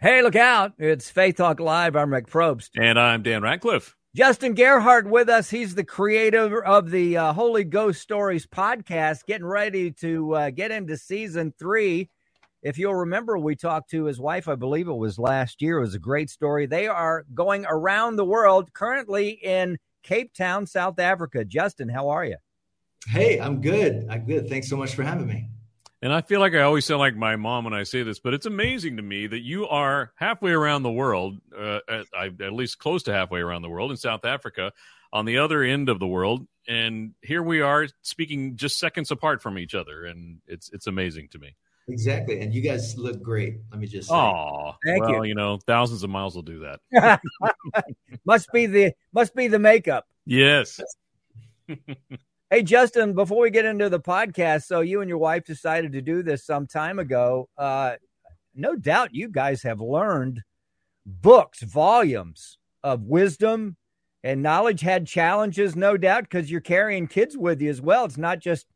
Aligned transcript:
Hey, 0.00 0.22
look 0.22 0.36
out. 0.36 0.72
It's 0.76 1.08
Faith 1.08 1.36
Talk 1.36 1.60
Live. 1.60 1.94
I'm 1.94 2.12
Rick 2.12 2.26
Probst. 2.26 2.70
And 2.76 2.98
I'm 2.98 3.22
Dan 3.22 3.42
Ratcliffe. 3.42 3.96
Justin 4.14 4.54
Gerhardt 4.54 5.08
with 5.08 5.28
us. 5.28 5.50
He's 5.50 5.74
the 5.74 5.84
creator 5.84 6.62
of 6.64 6.90
the 6.90 7.16
uh, 7.16 7.32
Holy 7.32 7.62
Ghost 7.62 8.02
Stories 8.02 8.44
podcast, 8.46 9.24
getting 9.24 9.46
ready 9.46 9.92
to 9.92 10.34
uh, 10.34 10.50
get 10.50 10.72
into 10.72 10.96
season 10.96 11.54
three. 11.58 12.10
If 12.62 12.76
you'll 12.76 12.94
remember, 12.94 13.38
we 13.38 13.54
talked 13.54 13.90
to 13.90 14.04
his 14.04 14.20
wife, 14.20 14.48
I 14.48 14.56
believe 14.56 14.88
it 14.88 14.94
was 14.94 15.18
last 15.18 15.62
year. 15.62 15.78
It 15.78 15.82
was 15.82 15.94
a 15.94 16.00
great 16.00 16.28
story. 16.28 16.66
They 16.66 16.88
are 16.88 17.24
going 17.32 17.64
around 17.68 18.16
the 18.16 18.24
world, 18.24 18.72
currently 18.72 19.30
in 19.30 19.78
Cape 20.02 20.34
Town, 20.34 20.66
South 20.66 20.98
Africa. 20.98 21.44
Justin, 21.44 21.88
how 21.88 22.08
are 22.08 22.24
you? 22.24 22.36
Hey, 23.06 23.38
I'm 23.38 23.60
good. 23.60 24.06
I'm 24.10 24.26
good. 24.26 24.48
Thanks 24.48 24.68
so 24.68 24.76
much 24.76 24.94
for 24.94 25.04
having 25.04 25.28
me. 25.28 25.48
And 26.04 26.12
I 26.12 26.20
feel 26.20 26.38
like 26.38 26.52
I 26.52 26.60
always 26.60 26.84
sound 26.84 27.00
like 27.00 27.16
my 27.16 27.34
mom 27.36 27.64
when 27.64 27.72
I 27.72 27.82
say 27.82 28.02
this, 28.02 28.18
but 28.18 28.34
it's 28.34 28.44
amazing 28.44 28.98
to 28.98 29.02
me 29.02 29.26
that 29.26 29.40
you 29.40 29.66
are 29.66 30.12
halfway 30.16 30.50
around 30.50 30.82
the 30.82 30.92
world, 30.92 31.38
uh, 31.58 31.78
at, 31.88 32.04
at, 32.42 32.52
least 32.52 32.78
close 32.78 33.02
to 33.04 33.12
halfway 33.14 33.40
around 33.40 33.62
the 33.62 33.70
world 33.70 33.90
in 33.90 33.96
South 33.96 34.26
Africa, 34.26 34.70
on 35.14 35.24
the 35.24 35.38
other 35.38 35.62
end 35.62 35.88
of 35.88 35.98
the 36.00 36.06
world, 36.06 36.46
and 36.68 37.14
here 37.22 37.42
we 37.42 37.62
are 37.62 37.88
speaking 38.02 38.54
just 38.54 38.78
seconds 38.78 39.10
apart 39.10 39.40
from 39.40 39.58
each 39.58 39.74
other, 39.74 40.04
and 40.04 40.40
it's 40.46 40.68
it's 40.74 40.88
amazing 40.88 41.28
to 41.28 41.38
me. 41.38 41.56
Exactly, 41.88 42.38
and 42.40 42.52
you 42.52 42.60
guys 42.60 42.98
look 42.98 43.22
great. 43.22 43.60
Let 43.70 43.80
me 43.80 43.86
just. 43.86 44.08
Say. 44.08 44.14
Oh, 44.14 44.74
thank 44.84 45.04
well, 45.04 45.14
you. 45.14 45.24
You 45.24 45.34
know, 45.34 45.58
thousands 45.66 46.02
of 46.02 46.10
miles 46.10 46.34
will 46.34 46.42
do 46.42 46.66
that. 46.92 47.20
must 48.26 48.52
be 48.52 48.66
the 48.66 48.92
must 49.14 49.34
be 49.34 49.48
the 49.48 49.58
makeup. 49.58 50.06
Yes. 50.26 50.78
Hey, 52.54 52.62
Justin, 52.62 53.14
before 53.14 53.40
we 53.40 53.50
get 53.50 53.64
into 53.64 53.88
the 53.88 53.98
podcast, 53.98 54.66
so 54.66 54.80
you 54.80 55.00
and 55.00 55.08
your 55.08 55.18
wife 55.18 55.44
decided 55.44 55.90
to 55.90 56.00
do 56.00 56.22
this 56.22 56.46
some 56.46 56.68
time 56.68 57.00
ago. 57.00 57.48
Uh, 57.58 57.96
no 58.54 58.76
doubt 58.76 59.12
you 59.12 59.26
guys 59.26 59.60
have 59.64 59.80
learned 59.80 60.40
books, 61.04 61.64
volumes 61.64 62.58
of 62.84 63.02
wisdom 63.02 63.76
and 64.22 64.40
knowledge, 64.40 64.82
had 64.82 65.04
challenges, 65.04 65.74
no 65.74 65.96
doubt, 65.96 66.22
because 66.30 66.48
you're 66.48 66.60
carrying 66.60 67.08
kids 67.08 67.36
with 67.36 67.60
you 67.60 67.70
as 67.70 67.80
well. 67.80 68.04
It's 68.04 68.18
not 68.18 68.38
just, 68.38 68.68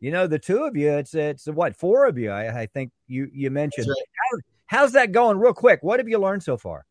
you 0.00 0.10
know, 0.10 0.26
the 0.26 0.38
two 0.38 0.64
of 0.64 0.74
you, 0.74 0.92
it's, 0.92 1.12
it's 1.12 1.44
what, 1.44 1.76
four 1.76 2.06
of 2.06 2.16
you, 2.16 2.30
I, 2.30 2.62
I 2.62 2.64
think 2.64 2.90
you, 3.06 3.28
you 3.34 3.50
mentioned. 3.50 3.86
Right. 3.86 4.40
How, 4.64 4.78
how's 4.78 4.92
that 4.92 5.12
going, 5.12 5.36
real 5.36 5.52
quick? 5.52 5.80
What 5.82 6.00
have 6.00 6.08
you 6.08 6.16
learned 6.16 6.42
so 6.42 6.56
far? 6.56 6.86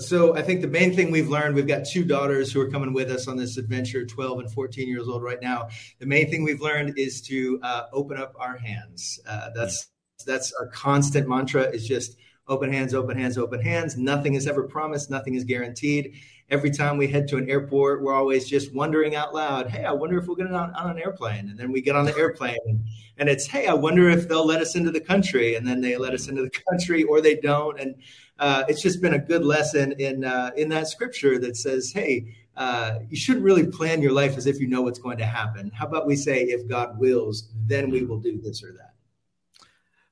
So 0.00 0.34
I 0.34 0.42
think 0.42 0.62
the 0.62 0.68
main 0.68 0.94
thing 0.94 1.10
we've 1.10 1.28
learned, 1.28 1.54
we've 1.54 1.66
got 1.66 1.84
two 1.84 2.04
daughters 2.04 2.50
who 2.50 2.60
are 2.60 2.70
coming 2.70 2.92
with 2.94 3.10
us 3.10 3.28
on 3.28 3.36
this 3.36 3.58
adventure, 3.58 4.06
12 4.06 4.40
and 4.40 4.52
14 4.52 4.88
years 4.88 5.08
old 5.08 5.22
right 5.22 5.40
now. 5.40 5.68
The 5.98 6.06
main 6.06 6.30
thing 6.30 6.42
we've 6.42 6.60
learned 6.60 6.98
is 6.98 7.20
to 7.22 7.60
uh, 7.62 7.82
open 7.92 8.16
up 8.16 8.34
our 8.38 8.56
hands. 8.56 9.20
Uh, 9.28 9.50
that's 9.54 9.88
that's 10.26 10.52
our 10.54 10.68
constant 10.68 11.28
mantra 11.28 11.62
is 11.62 11.86
just 11.86 12.16
open 12.48 12.72
hands, 12.72 12.94
open 12.94 13.16
hands, 13.16 13.38
open 13.38 13.60
hands. 13.60 13.96
Nothing 13.96 14.34
is 14.34 14.46
ever 14.46 14.64
promised. 14.64 15.10
Nothing 15.10 15.34
is 15.34 15.44
guaranteed. 15.44 16.14
Every 16.50 16.70
time 16.70 16.98
we 16.98 17.06
head 17.06 17.28
to 17.28 17.36
an 17.36 17.48
airport, 17.48 18.02
we're 18.02 18.14
always 18.14 18.48
just 18.48 18.74
wondering 18.74 19.14
out 19.14 19.32
loud, 19.32 19.70
hey, 19.70 19.84
I 19.84 19.92
wonder 19.92 20.18
if 20.18 20.26
we'll 20.26 20.34
get 20.34 20.48
on, 20.48 20.74
on 20.74 20.90
an 20.90 20.98
airplane. 20.98 21.48
And 21.48 21.56
then 21.56 21.70
we 21.70 21.80
get 21.80 21.94
on 21.94 22.06
the 22.06 22.16
airplane 22.16 22.84
and 23.18 23.28
it's, 23.28 23.46
hey, 23.46 23.68
I 23.68 23.74
wonder 23.74 24.10
if 24.10 24.28
they'll 24.28 24.46
let 24.46 24.60
us 24.60 24.74
into 24.74 24.90
the 24.90 25.00
country. 25.00 25.54
And 25.54 25.66
then 25.66 25.80
they 25.80 25.96
let 25.96 26.12
us 26.12 26.26
into 26.26 26.42
the 26.42 26.50
country 26.50 27.04
or 27.04 27.20
they 27.20 27.36
don't. 27.36 27.78
And 27.78 27.94
uh, 28.40 28.64
it's 28.68 28.82
just 28.82 29.02
been 29.02 29.14
a 29.14 29.18
good 29.18 29.44
lesson 29.44 29.92
in 29.92 30.24
uh, 30.24 30.50
in 30.56 30.70
that 30.70 30.88
scripture 30.88 31.38
that 31.38 31.56
says, 31.56 31.92
"Hey, 31.92 32.34
uh, 32.56 33.00
you 33.08 33.16
shouldn't 33.16 33.44
really 33.44 33.66
plan 33.66 34.00
your 34.00 34.12
life 34.12 34.38
as 34.38 34.46
if 34.46 34.58
you 34.58 34.66
know 34.66 34.80
what's 34.80 34.98
going 34.98 35.18
to 35.18 35.26
happen. 35.26 35.70
How 35.74 35.86
about 35.86 36.06
we 36.06 36.16
say, 36.16 36.44
if 36.44 36.66
God 36.66 36.98
wills, 36.98 37.50
then 37.66 37.90
we 37.90 38.02
will 38.02 38.18
do 38.18 38.40
this 38.40 38.64
or 38.64 38.72
that." 38.72 38.94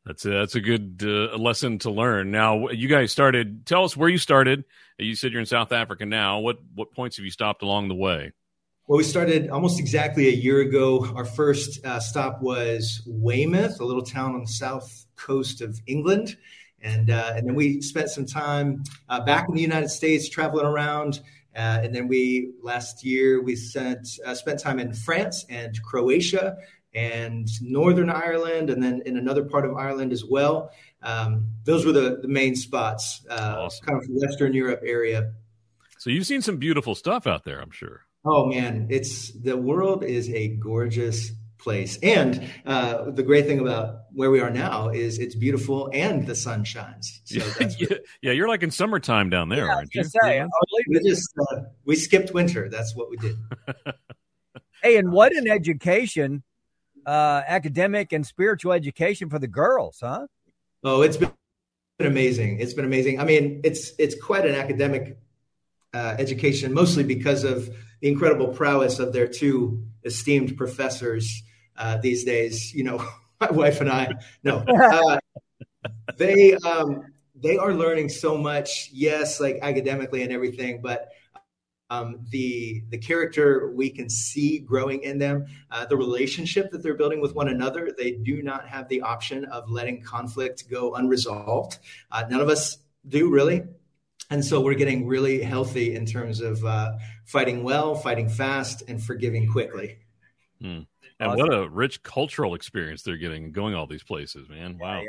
That's 0.04 0.24
a, 0.26 0.30
that's 0.30 0.54
a 0.54 0.60
good 0.60 1.02
uh, 1.02 1.36
lesson 1.38 1.78
to 1.80 1.90
learn. 1.90 2.30
Now, 2.30 2.68
you 2.68 2.86
guys 2.88 3.12
started. 3.12 3.64
Tell 3.66 3.84
us 3.84 3.96
where 3.96 4.10
you 4.10 4.18
started. 4.18 4.64
You 4.98 5.14
said 5.14 5.32
you're 5.32 5.40
in 5.40 5.46
South 5.46 5.72
Africa 5.72 6.04
now. 6.04 6.40
What 6.40 6.58
what 6.74 6.92
points 6.92 7.16
have 7.16 7.24
you 7.24 7.30
stopped 7.30 7.62
along 7.62 7.88
the 7.88 7.94
way? 7.94 8.32
Well, 8.86 8.98
we 8.98 9.04
started 9.04 9.50
almost 9.50 9.80
exactly 9.80 10.28
a 10.28 10.32
year 10.32 10.60
ago. 10.60 11.06
Our 11.14 11.24
first 11.24 11.84
uh, 11.84 12.00
stop 12.00 12.42
was 12.42 13.02
Weymouth, 13.06 13.80
a 13.80 13.84
little 13.84 14.02
town 14.02 14.34
on 14.34 14.42
the 14.42 14.48
south 14.48 15.06
coast 15.16 15.60
of 15.60 15.78
England. 15.86 16.36
And, 16.82 17.10
uh, 17.10 17.32
and 17.36 17.46
then 17.46 17.54
we 17.54 17.80
spent 17.80 18.10
some 18.10 18.26
time 18.26 18.84
uh, 19.08 19.20
back 19.20 19.48
in 19.48 19.54
the 19.54 19.62
United 19.62 19.88
States 19.88 20.28
traveling 20.28 20.66
around. 20.66 21.20
Uh, 21.56 21.80
and 21.82 21.94
then 21.94 22.06
we 22.06 22.52
last 22.62 23.04
year 23.04 23.42
we 23.42 23.56
spent 23.56 24.08
uh, 24.24 24.34
spent 24.34 24.60
time 24.60 24.78
in 24.78 24.92
France 24.92 25.44
and 25.48 25.82
Croatia 25.82 26.56
and 26.94 27.48
Northern 27.60 28.10
Ireland, 28.10 28.70
and 28.70 28.82
then 28.82 29.02
in 29.04 29.16
another 29.16 29.44
part 29.44 29.64
of 29.64 29.76
Ireland 29.76 30.12
as 30.12 30.24
well. 30.24 30.70
Um, 31.02 31.48
those 31.64 31.84
were 31.84 31.92
the, 31.92 32.18
the 32.22 32.28
main 32.28 32.56
spots, 32.56 33.24
uh, 33.30 33.56
awesome. 33.58 33.86
kind 33.86 34.02
of 34.02 34.08
Western 34.10 34.52
Europe 34.52 34.82
area. 34.84 35.32
So 35.98 36.10
you've 36.10 36.26
seen 36.26 36.42
some 36.42 36.56
beautiful 36.56 36.94
stuff 36.94 37.26
out 37.26 37.44
there, 37.44 37.60
I'm 37.60 37.70
sure. 37.70 38.02
Oh 38.24 38.46
man, 38.46 38.86
it's 38.90 39.32
the 39.32 39.56
world 39.56 40.04
is 40.04 40.28
a 40.30 40.48
gorgeous 40.48 41.32
place. 41.58 41.98
And 42.02 42.50
uh, 42.64 43.10
the 43.10 43.22
great 43.22 43.46
thing 43.46 43.58
about 43.58 44.02
where 44.12 44.30
we 44.30 44.40
are 44.40 44.50
now 44.50 44.88
is 44.88 45.18
it's 45.18 45.34
beautiful 45.34 45.90
and 45.92 46.26
the 46.26 46.34
sun 46.34 46.64
shines. 46.64 47.20
So 47.24 47.40
yeah, 47.78 47.86
yeah, 48.22 48.32
you're 48.32 48.48
like 48.48 48.62
in 48.62 48.70
summertime 48.70 49.30
down 49.30 49.48
there, 49.48 49.66
yeah, 49.66 49.74
aren't 49.74 49.94
you? 49.94 50.04
Say, 50.04 50.46
we 50.88 51.00
just 51.00 51.30
uh, 51.50 51.60
we 51.84 51.96
skipped 51.96 52.32
winter. 52.32 52.68
That's 52.68 52.94
what 52.94 53.10
we 53.10 53.16
did. 53.16 53.36
hey, 54.82 54.96
and 54.96 55.12
what 55.12 55.34
an 55.34 55.48
education, 55.48 56.42
uh, 57.06 57.42
academic 57.46 58.12
and 58.12 58.26
spiritual 58.26 58.72
education 58.72 59.28
for 59.28 59.38
the 59.38 59.48
girls, 59.48 59.98
huh? 60.00 60.26
Oh, 60.84 61.02
it's 61.02 61.16
been 61.16 61.32
amazing. 62.00 62.60
It's 62.60 62.74
been 62.74 62.84
amazing. 62.84 63.20
I 63.20 63.24
mean, 63.24 63.60
it's 63.64 63.92
it's 63.98 64.14
quite 64.20 64.46
an 64.46 64.54
academic 64.54 65.18
uh, 65.92 66.16
education, 66.18 66.72
mostly 66.72 67.02
because 67.02 67.44
of 67.44 67.68
the 68.00 68.08
incredible 68.08 68.48
prowess 68.48 68.98
of 68.98 69.12
their 69.12 69.28
two 69.28 69.82
esteemed 70.04 70.56
professors 70.56 71.42
uh, 71.76 71.98
these 71.98 72.24
days. 72.24 72.72
You 72.74 72.84
know, 72.84 73.08
my 73.40 73.50
wife 73.50 73.80
and 73.80 73.90
I. 73.90 74.12
No, 74.42 74.58
uh, 74.58 75.18
they 76.16 76.54
um, 76.54 77.04
they 77.34 77.56
are 77.56 77.72
learning 77.72 78.08
so 78.08 78.36
much. 78.36 78.90
Yes, 78.92 79.40
like 79.40 79.58
academically 79.62 80.22
and 80.22 80.32
everything, 80.32 80.80
but 80.82 81.08
um, 81.90 82.26
the 82.30 82.82
the 82.90 82.98
character 82.98 83.72
we 83.74 83.90
can 83.90 84.10
see 84.10 84.58
growing 84.58 85.02
in 85.02 85.18
them, 85.18 85.46
uh, 85.70 85.86
the 85.86 85.96
relationship 85.96 86.70
that 86.70 86.82
they're 86.82 86.94
building 86.94 87.20
with 87.20 87.34
one 87.34 87.48
another. 87.48 87.90
They 87.96 88.12
do 88.12 88.42
not 88.42 88.68
have 88.68 88.88
the 88.88 89.00
option 89.00 89.44
of 89.46 89.70
letting 89.70 90.02
conflict 90.02 90.68
go 90.70 90.94
unresolved. 90.94 91.78
Uh, 92.10 92.24
none 92.28 92.40
of 92.40 92.48
us 92.48 92.78
do 93.06 93.30
really, 93.30 93.62
and 94.30 94.44
so 94.44 94.60
we're 94.60 94.74
getting 94.74 95.06
really 95.06 95.42
healthy 95.42 95.94
in 95.94 96.06
terms 96.06 96.40
of 96.40 96.64
uh, 96.64 96.92
fighting 97.24 97.62
well, 97.62 97.94
fighting 97.94 98.28
fast, 98.28 98.82
and 98.88 99.02
forgiving 99.02 99.50
quickly. 99.50 99.98
Hmm. 100.60 100.80
And 101.20 101.32
awesome. 101.32 101.48
what 101.48 101.54
a 101.54 101.68
rich 101.68 102.02
cultural 102.02 102.54
experience 102.54 103.02
they're 103.02 103.16
getting 103.16 103.52
going 103.52 103.74
all 103.74 103.86
these 103.86 104.04
places, 104.04 104.48
man. 104.48 104.78
Wow. 104.78 105.02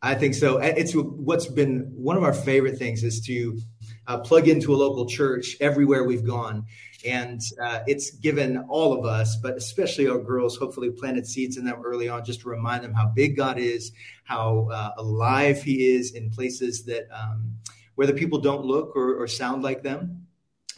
I 0.00 0.14
think 0.14 0.34
so. 0.34 0.58
It's 0.58 0.92
what's 0.92 1.46
been 1.46 1.92
one 1.96 2.16
of 2.16 2.22
our 2.22 2.32
favorite 2.32 2.78
things 2.78 3.02
is 3.02 3.20
to 3.22 3.58
uh, 4.06 4.18
plug 4.18 4.46
into 4.46 4.72
a 4.72 4.76
local 4.76 5.06
church 5.06 5.56
everywhere 5.60 6.04
we've 6.04 6.24
gone. 6.24 6.66
And 7.04 7.40
uh, 7.62 7.80
it's 7.86 8.12
given 8.12 8.58
all 8.68 8.96
of 8.96 9.04
us, 9.04 9.36
but 9.42 9.56
especially 9.56 10.08
our 10.08 10.18
girls, 10.18 10.56
hopefully 10.56 10.90
planted 10.90 11.26
seeds 11.26 11.56
in 11.56 11.64
them 11.64 11.82
early 11.84 12.08
on 12.08 12.24
just 12.24 12.40
to 12.42 12.48
remind 12.48 12.84
them 12.84 12.92
how 12.92 13.06
big 13.08 13.36
God 13.36 13.58
is, 13.58 13.92
how 14.24 14.68
uh, 14.72 14.92
alive 14.98 15.62
He 15.62 15.88
is 15.88 16.14
in 16.14 16.30
places 16.30 16.84
that 16.84 17.08
um, 17.12 17.52
where 17.98 18.06
the 18.06 18.12
people 18.12 18.38
don't 18.38 18.64
look 18.64 18.94
or, 18.94 19.20
or 19.20 19.26
sound 19.26 19.64
like 19.64 19.82
them 19.82 20.28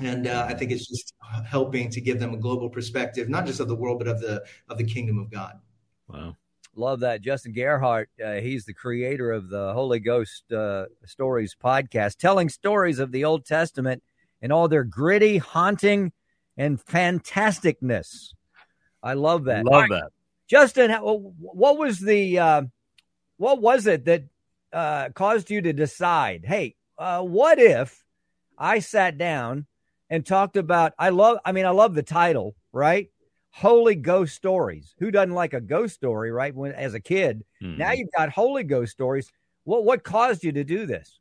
and 0.01 0.27
uh, 0.27 0.47
I 0.49 0.55
think 0.55 0.71
it's 0.71 0.89
just 0.89 1.13
helping 1.47 1.91
to 1.91 2.01
give 2.01 2.19
them 2.19 2.33
a 2.33 2.39
global 2.39 2.71
perspective, 2.71 3.29
not 3.29 3.45
just 3.45 3.61
of 3.61 3.69
the 3.69 3.75
world, 3.75 3.99
but 3.99 4.09
of 4.09 4.19
the 4.19 4.43
of 4.69 4.79
the 4.79 4.85
kingdom 4.85 5.19
of 5.19 5.31
God. 5.31 5.61
Wow, 6.09 6.37
love 6.75 7.01
that, 7.01 7.21
Justin 7.21 7.53
Gerhardt. 7.53 8.09
Uh, 8.25 8.35
he's 8.37 8.65
the 8.65 8.73
creator 8.73 9.31
of 9.31 9.51
the 9.51 9.75
Holy 9.75 10.01
Ghost 10.01 10.51
uh, 10.53 10.87
Stories 11.05 11.55
podcast, 11.63 12.17
telling 12.17 12.49
stories 12.49 12.99
of 12.99 13.13
the 13.13 13.27
Old 13.27 13.45
Testament 13.45 14.03
and 14.41 14.53
all 14.53 14.69
their 14.69 14.85
gritty, 14.85 15.37
haunting, 15.37 16.13
and 16.57 16.83
fantasticness. 16.83 18.33
I 19.03 19.13
love 19.13 19.45
that. 19.45 19.67
Love 19.67 19.91
that, 19.91 20.11
Justin. 20.49 20.91
What 20.93 21.77
was 21.77 22.01
the 22.01 22.39
uh, 22.39 22.63
what 23.37 23.61
was 23.61 23.87
it 23.87 24.07
that 24.07 24.25
uh, 24.73 25.11
caused 25.11 25.51
you 25.51 25.61
to 25.61 25.75
decide, 25.75 26.45
hey, 26.47 26.77
uh, 27.00 27.23
what 27.23 27.58
if 27.58 28.05
I 28.58 28.79
sat 28.79 29.17
down 29.17 29.67
and 30.11 30.25
talked 30.25 30.56
about? 30.56 30.93
I 30.99 31.08
love, 31.08 31.38
I 31.44 31.52
mean, 31.52 31.64
I 31.64 31.70
love 31.70 31.94
the 31.94 32.02
title, 32.02 32.55
right? 32.73 33.08
Holy 33.49 33.94
Ghost 33.94 34.37
stories. 34.37 34.94
Who 34.99 35.11
doesn't 35.11 35.35
like 35.35 35.55
a 35.55 35.61
ghost 35.61 35.94
story, 35.94 36.31
right? 36.31 36.55
When 36.55 36.73
as 36.73 36.94
a 36.94 37.00
kid, 37.00 37.43
mm-hmm. 37.62 37.79
now 37.79 37.93
you've 37.93 38.12
got 38.17 38.29
Holy 38.29 38.62
Ghost 38.62 38.93
stories. 38.93 39.32
What 39.64 39.85
what 39.85 40.05
caused 40.05 40.44
you 40.44 40.52
to 40.52 40.62
do 40.62 40.87
this? 40.87 41.19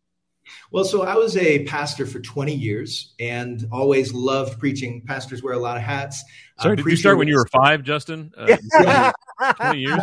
Well, 0.72 0.84
so 0.84 1.04
I 1.04 1.16
was 1.16 1.38
a 1.38 1.64
pastor 1.66 2.06
for 2.06 2.20
20 2.20 2.54
years 2.54 3.14
and 3.20 3.66
always 3.72 4.14
loved 4.14 4.60
preaching. 4.60 5.02
Pastors 5.06 5.44
wear 5.44 5.54
a 5.54 5.60
lot 5.60 5.78
of 5.78 5.84
hats. 5.84 6.24
Sorry, 6.60 6.74
uh, 6.74 6.76
did 6.76 6.86
you 6.86 6.96
start 6.96 7.18
when 7.18 7.28
you 7.28 7.36
were 7.36 7.48
five, 7.48 7.84
Justin? 7.84 8.32
Uh, 8.38 9.12
20 9.56 9.80
years? 9.80 10.02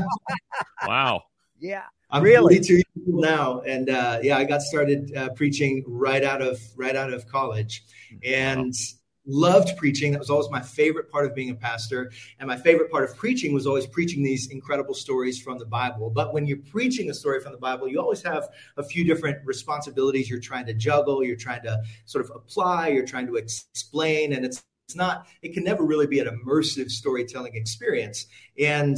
Wow. 0.86 1.22
Yeah. 1.58 1.82
I'm 2.10 2.22
really? 2.22 2.54
42 2.54 2.74
years 2.74 2.84
old 3.08 3.20
now, 3.22 3.60
and 3.60 3.90
uh, 3.90 4.20
yeah, 4.22 4.38
I 4.38 4.44
got 4.44 4.62
started 4.62 5.14
uh, 5.16 5.30
preaching 5.30 5.84
right 5.86 6.22
out 6.22 6.40
of 6.40 6.60
right 6.76 6.94
out 6.94 7.12
of 7.12 7.26
college, 7.26 7.84
and 8.22 8.72
wow 8.72 9.00
loved 9.26 9.76
preaching. 9.76 10.12
That 10.12 10.18
was 10.18 10.30
always 10.30 10.50
my 10.50 10.60
favorite 10.60 11.10
part 11.10 11.26
of 11.26 11.34
being 11.34 11.50
a 11.50 11.54
pastor. 11.54 12.12
And 12.38 12.46
my 12.46 12.56
favorite 12.56 12.90
part 12.90 13.04
of 13.04 13.16
preaching 13.16 13.52
was 13.52 13.66
always 13.66 13.86
preaching 13.86 14.22
these 14.22 14.48
incredible 14.48 14.94
stories 14.94 15.40
from 15.40 15.58
the 15.58 15.66
Bible. 15.66 16.10
But 16.10 16.32
when 16.32 16.46
you're 16.46 16.58
preaching 16.70 17.10
a 17.10 17.14
story 17.14 17.40
from 17.40 17.52
the 17.52 17.58
Bible, 17.58 17.88
you 17.88 18.00
always 18.00 18.22
have 18.22 18.48
a 18.76 18.82
few 18.82 19.04
different 19.04 19.38
responsibilities 19.44 20.30
you're 20.30 20.40
trying 20.40 20.66
to 20.66 20.74
juggle, 20.74 21.24
you're 21.24 21.36
trying 21.36 21.62
to 21.62 21.82
sort 22.04 22.24
of 22.24 22.30
apply, 22.34 22.88
you're 22.88 23.06
trying 23.06 23.26
to 23.26 23.36
explain. 23.36 24.32
And 24.32 24.44
it's, 24.44 24.62
it's 24.86 24.96
not, 24.96 25.26
it 25.42 25.52
can 25.52 25.64
never 25.64 25.84
really 25.84 26.06
be 26.06 26.20
an 26.20 26.28
immersive 26.28 26.90
storytelling 26.90 27.56
experience. 27.56 28.26
And 28.58 28.96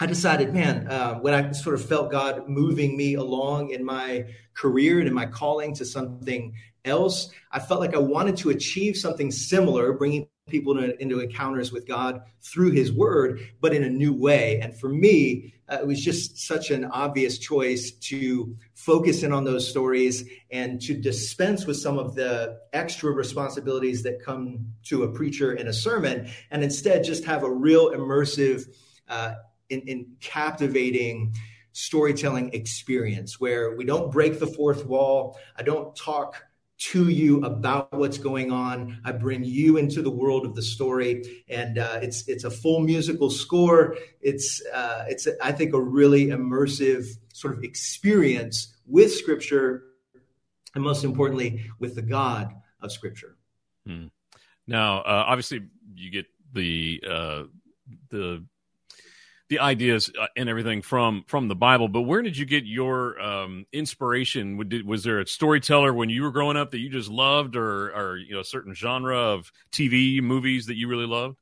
I 0.00 0.06
decided, 0.06 0.54
man, 0.54 0.86
uh, 0.86 1.14
when 1.16 1.34
I 1.34 1.50
sort 1.50 1.74
of 1.74 1.84
felt 1.84 2.12
God 2.12 2.48
moving 2.48 2.96
me 2.96 3.14
along 3.14 3.70
in 3.70 3.84
my 3.84 4.26
career 4.54 5.00
and 5.00 5.08
in 5.08 5.14
my 5.14 5.26
calling 5.26 5.74
to 5.74 5.84
something 5.84 6.54
else. 6.84 7.30
I 7.52 7.58
felt 7.58 7.80
like 7.80 7.94
I 7.94 7.98
wanted 7.98 8.36
to 8.38 8.50
achieve 8.50 8.96
something 8.96 9.30
similar, 9.30 9.92
bringing 9.92 10.28
people 10.48 10.74
to, 10.74 11.00
into 11.00 11.20
encounters 11.20 11.72
with 11.72 11.86
God 11.86 12.22
through 12.40 12.70
His 12.70 12.92
Word, 12.92 13.40
but 13.60 13.74
in 13.74 13.84
a 13.84 13.90
new 13.90 14.12
way. 14.12 14.60
And 14.60 14.78
for 14.78 14.88
me, 14.88 15.54
uh, 15.68 15.78
it 15.80 15.86
was 15.86 16.02
just 16.02 16.38
such 16.38 16.70
an 16.70 16.86
obvious 16.86 17.38
choice 17.38 17.90
to 17.90 18.56
focus 18.74 19.22
in 19.22 19.32
on 19.32 19.44
those 19.44 19.68
stories 19.68 20.24
and 20.50 20.80
to 20.82 20.94
dispense 20.94 21.66
with 21.66 21.76
some 21.76 21.98
of 21.98 22.14
the 22.14 22.58
extra 22.72 23.12
responsibilities 23.12 24.02
that 24.04 24.24
come 24.24 24.72
to 24.84 25.02
a 25.02 25.12
preacher 25.12 25.52
in 25.52 25.68
a 25.68 25.72
sermon, 25.72 26.30
and 26.50 26.64
instead 26.64 27.04
just 27.04 27.24
have 27.24 27.42
a 27.42 27.50
real 27.50 27.90
immersive, 27.90 28.64
uh, 29.08 29.34
in, 29.68 29.80
in 29.82 30.06
captivating 30.20 31.34
storytelling 31.72 32.52
experience 32.54 33.38
where 33.38 33.76
we 33.76 33.84
don't 33.84 34.10
break 34.10 34.40
the 34.40 34.46
fourth 34.46 34.84
wall. 34.86 35.38
I 35.56 35.62
don't 35.62 35.94
talk 35.94 36.42
to 36.78 37.08
you 37.08 37.44
about 37.44 37.92
what's 37.92 38.18
going 38.18 38.52
on. 38.52 39.00
I 39.04 39.12
bring 39.12 39.44
you 39.44 39.76
into 39.76 40.00
the 40.00 40.10
world 40.10 40.46
of 40.46 40.54
the 40.54 40.62
story, 40.62 41.44
and 41.48 41.78
uh, 41.78 41.98
it's 42.02 42.28
it's 42.28 42.44
a 42.44 42.50
full 42.50 42.80
musical 42.80 43.30
score. 43.30 43.96
It's 44.20 44.64
uh, 44.72 45.04
it's 45.08 45.26
I 45.42 45.52
think 45.52 45.74
a 45.74 45.80
really 45.80 46.26
immersive 46.26 47.06
sort 47.32 47.56
of 47.56 47.64
experience 47.64 48.74
with 48.86 49.12
Scripture, 49.12 49.84
and 50.74 50.84
most 50.84 51.04
importantly, 51.04 51.64
with 51.80 51.94
the 51.96 52.02
God 52.02 52.54
of 52.80 52.92
Scripture. 52.92 53.36
Hmm. 53.86 54.06
Now, 54.66 54.98
uh, 54.98 55.24
obviously, 55.26 55.62
you 55.96 56.10
get 56.10 56.26
the 56.52 57.02
uh, 57.08 57.42
the 58.10 58.44
the 59.48 59.58
ideas 59.60 60.10
uh, 60.20 60.26
and 60.36 60.48
everything 60.48 60.82
from 60.82 61.24
from 61.26 61.48
the 61.48 61.56
Bible. 61.56 61.88
But 61.88 62.02
where 62.02 62.22
did 62.22 62.36
you 62.36 62.44
get 62.44 62.64
your 62.64 63.20
um, 63.20 63.66
inspiration? 63.72 64.56
Was 64.86 65.04
there 65.04 65.20
a 65.20 65.26
storyteller 65.26 65.92
when 65.92 66.10
you 66.10 66.22
were 66.22 66.30
growing 66.30 66.56
up 66.56 66.70
that 66.72 66.78
you 66.78 66.90
just 66.90 67.10
loved, 67.10 67.56
or 67.56 67.94
or 67.94 68.16
you 68.18 68.34
know 68.34 68.40
a 68.40 68.44
certain 68.44 68.74
genre 68.74 69.18
of 69.18 69.50
TV 69.72 70.22
movies 70.22 70.66
that 70.66 70.76
you 70.76 70.88
really 70.88 71.06
loved? 71.06 71.36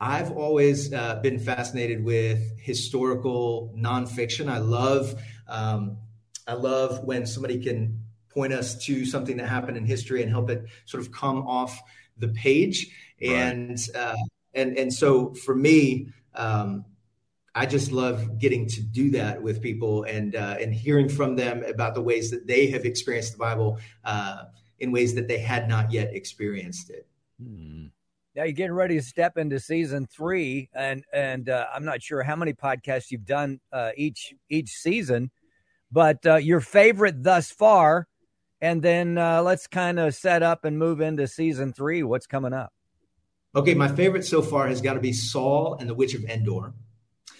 I've 0.00 0.32
always 0.32 0.92
uh, 0.92 1.20
been 1.22 1.38
fascinated 1.38 2.04
with 2.04 2.58
historical 2.60 3.72
nonfiction. 3.76 4.50
I 4.50 4.58
love 4.58 5.14
um, 5.48 5.98
I 6.46 6.54
love 6.54 7.04
when 7.04 7.26
somebody 7.26 7.62
can 7.62 8.00
point 8.28 8.52
us 8.52 8.84
to 8.84 9.06
something 9.06 9.36
that 9.36 9.48
happened 9.48 9.76
in 9.76 9.86
history 9.86 10.22
and 10.22 10.30
help 10.30 10.50
it 10.50 10.64
sort 10.84 11.00
of 11.02 11.12
come 11.12 11.46
off 11.46 11.80
the 12.18 12.28
page. 12.28 12.88
Right. 13.22 13.30
And 13.30 13.78
uh, 13.94 14.16
and 14.52 14.76
and 14.76 14.92
so 14.92 15.32
for 15.34 15.54
me, 15.54 16.08
um, 16.34 16.84
I 17.54 17.66
just 17.66 17.92
love 17.92 18.38
getting 18.38 18.66
to 18.68 18.82
do 18.82 19.10
that 19.12 19.40
with 19.40 19.62
people 19.62 20.04
and 20.04 20.34
uh, 20.34 20.56
and 20.60 20.74
hearing 20.74 21.08
from 21.08 21.36
them 21.36 21.62
about 21.62 21.94
the 21.94 22.02
ways 22.02 22.30
that 22.30 22.46
they 22.46 22.66
have 22.68 22.84
experienced 22.84 23.32
the 23.32 23.38
Bible 23.38 23.78
uh, 24.04 24.44
in 24.80 24.90
ways 24.90 25.14
that 25.14 25.28
they 25.28 25.38
had 25.38 25.68
not 25.68 25.92
yet 25.92 26.14
experienced 26.14 26.90
it. 26.90 27.06
Hmm. 27.40 27.86
Now 28.34 28.42
you're 28.42 28.52
getting 28.52 28.72
ready 28.72 28.96
to 28.96 29.02
step 29.02 29.38
into 29.38 29.60
season 29.60 30.06
three, 30.06 30.68
and 30.74 31.04
and 31.12 31.48
uh, 31.48 31.66
I'm 31.72 31.84
not 31.84 32.02
sure 32.02 32.24
how 32.24 32.34
many 32.34 32.52
podcasts 32.52 33.12
you've 33.12 33.24
done 33.24 33.60
uh, 33.72 33.90
each 33.96 34.34
each 34.48 34.70
season, 34.70 35.30
but 35.92 36.26
uh, 36.26 36.36
your 36.36 36.60
favorite 36.60 37.22
thus 37.22 37.52
far, 37.52 38.08
and 38.60 38.82
then 38.82 39.16
uh, 39.16 39.42
let's 39.42 39.68
kind 39.68 40.00
of 40.00 40.16
set 40.16 40.42
up 40.42 40.64
and 40.64 40.76
move 40.76 41.00
into 41.00 41.28
season 41.28 41.72
three. 41.72 42.02
What's 42.02 42.26
coming 42.26 42.52
up? 42.52 42.72
Okay, 43.54 43.74
my 43.74 43.86
favorite 43.86 44.24
so 44.24 44.42
far 44.42 44.66
has 44.66 44.80
got 44.80 44.94
to 44.94 45.00
be 45.00 45.12
Saul 45.12 45.76
and 45.78 45.88
the 45.88 45.94
Witch 45.94 46.14
of 46.14 46.24
Endor. 46.24 46.74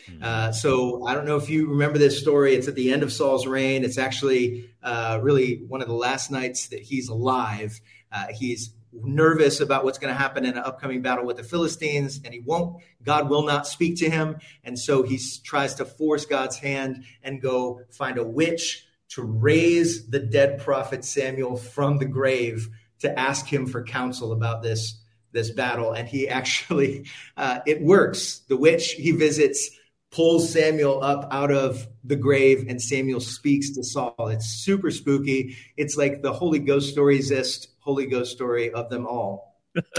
Hmm. 0.06 0.22
Uh, 0.22 0.52
so 0.52 1.06
I 1.06 1.14
don't 1.14 1.26
know 1.26 1.36
if 1.36 1.48
you 1.48 1.68
remember 1.68 1.98
this 1.98 2.18
story. 2.18 2.54
It's 2.54 2.68
at 2.68 2.74
the 2.74 2.92
end 2.92 3.02
of 3.02 3.12
Saul's 3.12 3.46
reign. 3.46 3.84
It's 3.84 3.98
actually 3.98 4.70
uh, 4.82 5.20
really 5.22 5.62
one 5.68 5.82
of 5.82 5.88
the 5.88 5.94
last 5.94 6.30
nights 6.30 6.68
that 6.68 6.80
he's 6.80 7.08
alive. 7.08 7.80
Uh, 8.12 8.26
he's 8.30 8.74
nervous 9.02 9.60
about 9.60 9.84
what's 9.84 9.98
going 9.98 10.12
to 10.12 10.18
happen 10.18 10.44
in 10.44 10.52
an 10.52 10.62
upcoming 10.62 11.02
battle 11.02 11.26
with 11.26 11.36
the 11.36 11.42
Philistines, 11.42 12.20
and 12.24 12.32
he 12.32 12.40
won't. 12.40 12.82
God 13.02 13.28
will 13.28 13.44
not 13.44 13.66
speak 13.66 13.98
to 13.98 14.10
him, 14.10 14.36
and 14.62 14.78
so 14.78 15.02
he 15.02 15.18
tries 15.42 15.74
to 15.74 15.84
force 15.84 16.24
God's 16.24 16.56
hand 16.56 17.04
and 17.22 17.42
go 17.42 17.80
find 17.90 18.18
a 18.18 18.24
witch 18.24 18.86
to 19.10 19.22
raise 19.22 20.08
the 20.08 20.18
dead 20.18 20.58
prophet 20.58 21.04
Samuel 21.04 21.56
from 21.56 21.98
the 21.98 22.04
grave 22.04 22.68
to 23.00 23.18
ask 23.18 23.46
him 23.46 23.66
for 23.66 23.82
counsel 23.82 24.32
about 24.32 24.62
this 24.62 25.00
this 25.32 25.50
battle. 25.50 25.92
And 25.92 26.08
he 26.08 26.28
actually, 26.28 27.06
uh, 27.36 27.60
it 27.66 27.82
works. 27.82 28.40
The 28.48 28.56
witch 28.56 28.92
he 28.92 29.10
visits 29.10 29.70
pulls 30.14 30.52
Samuel 30.52 31.02
up 31.02 31.26
out 31.32 31.50
of 31.50 31.88
the 32.04 32.14
grave 32.14 32.66
and 32.68 32.80
Samuel 32.80 33.18
speaks 33.18 33.70
to 33.70 33.82
Saul. 33.82 34.28
It's 34.28 34.46
super 34.46 34.92
spooky. 34.92 35.56
It's 35.76 35.96
like 35.96 36.22
the 36.22 36.32
Holy 36.32 36.60
Ghost 36.60 36.90
stories 36.90 37.32
Holy 37.80 38.06
Ghost 38.06 38.30
story 38.30 38.72
of 38.72 38.90
them 38.90 39.06
all. 39.06 39.53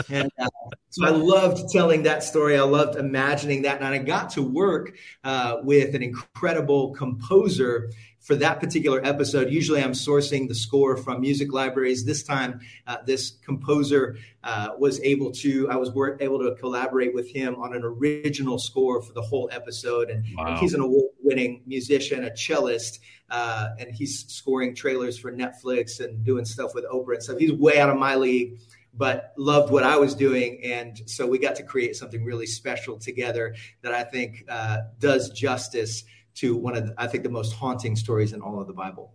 And 0.09 0.31
uh, 0.39 0.47
so 0.89 1.05
I 1.05 1.09
loved 1.09 1.71
telling 1.71 2.03
that 2.03 2.23
story. 2.23 2.57
I 2.57 2.63
loved 2.63 2.97
imagining 2.97 3.63
that. 3.63 3.81
And 3.81 3.85
I 3.85 3.97
got 3.97 4.31
to 4.31 4.41
work 4.41 4.95
uh, 5.23 5.57
with 5.63 5.95
an 5.95 6.03
incredible 6.03 6.93
composer 6.93 7.89
for 8.25 8.35
that 8.35 8.59
particular 8.59 9.05
episode. 9.05 9.51
Usually 9.51 9.83
I'm 9.83 9.91
sourcing 9.91 10.47
the 10.47 10.55
score 10.55 10.97
from 10.97 11.21
music 11.21 11.53
libraries. 11.53 12.05
This 12.05 12.23
time, 12.23 12.59
uh, 12.87 12.97
this 13.05 13.37
composer 13.43 14.17
uh, 14.43 14.69
was 14.79 14.99
able 15.01 15.31
to, 15.33 15.69
I 15.69 15.75
was 15.75 15.89
able 16.19 16.39
to 16.39 16.55
collaborate 16.55 17.13
with 17.13 17.29
him 17.29 17.55
on 17.55 17.75
an 17.75 17.83
original 17.83 18.57
score 18.57 19.03
for 19.03 19.13
the 19.13 19.21
whole 19.21 19.47
episode. 19.51 20.09
And, 20.09 20.25
wow. 20.35 20.47
and 20.47 20.57
he's 20.57 20.73
an 20.73 20.81
award 20.81 21.11
winning 21.21 21.61
musician, 21.67 22.23
a 22.23 22.31
cellist, 22.31 22.99
uh, 23.29 23.69
and 23.79 23.91
he's 23.91 24.25
scoring 24.27 24.73
trailers 24.73 25.19
for 25.19 25.31
Netflix 25.31 26.03
and 26.03 26.23
doing 26.23 26.45
stuff 26.45 26.73
with 26.73 26.85
Oprah 26.85 27.15
and 27.15 27.23
stuff. 27.23 27.37
He's 27.37 27.51
way 27.53 27.79
out 27.79 27.89
of 27.89 27.97
my 27.97 28.15
league 28.15 28.59
but 28.97 29.33
loved 29.37 29.71
what 29.71 29.83
I 29.83 29.97
was 29.97 30.15
doing. 30.15 30.61
And 30.63 31.01
so 31.05 31.27
we 31.27 31.37
got 31.37 31.55
to 31.55 31.63
create 31.63 31.95
something 31.95 32.23
really 32.23 32.45
special 32.45 32.97
together 32.97 33.55
that 33.81 33.93
I 33.93 34.03
think 34.03 34.45
uh, 34.47 34.77
does 34.99 35.29
justice 35.29 36.03
to 36.35 36.55
one 36.55 36.75
of 36.75 36.87
the, 36.87 36.93
I 36.97 37.07
think 37.07 37.23
the 37.23 37.29
most 37.29 37.53
haunting 37.53 37.95
stories 37.95 38.33
in 38.33 38.41
all 38.41 38.59
of 38.59 38.67
the 38.67 38.73
Bible. 38.73 39.13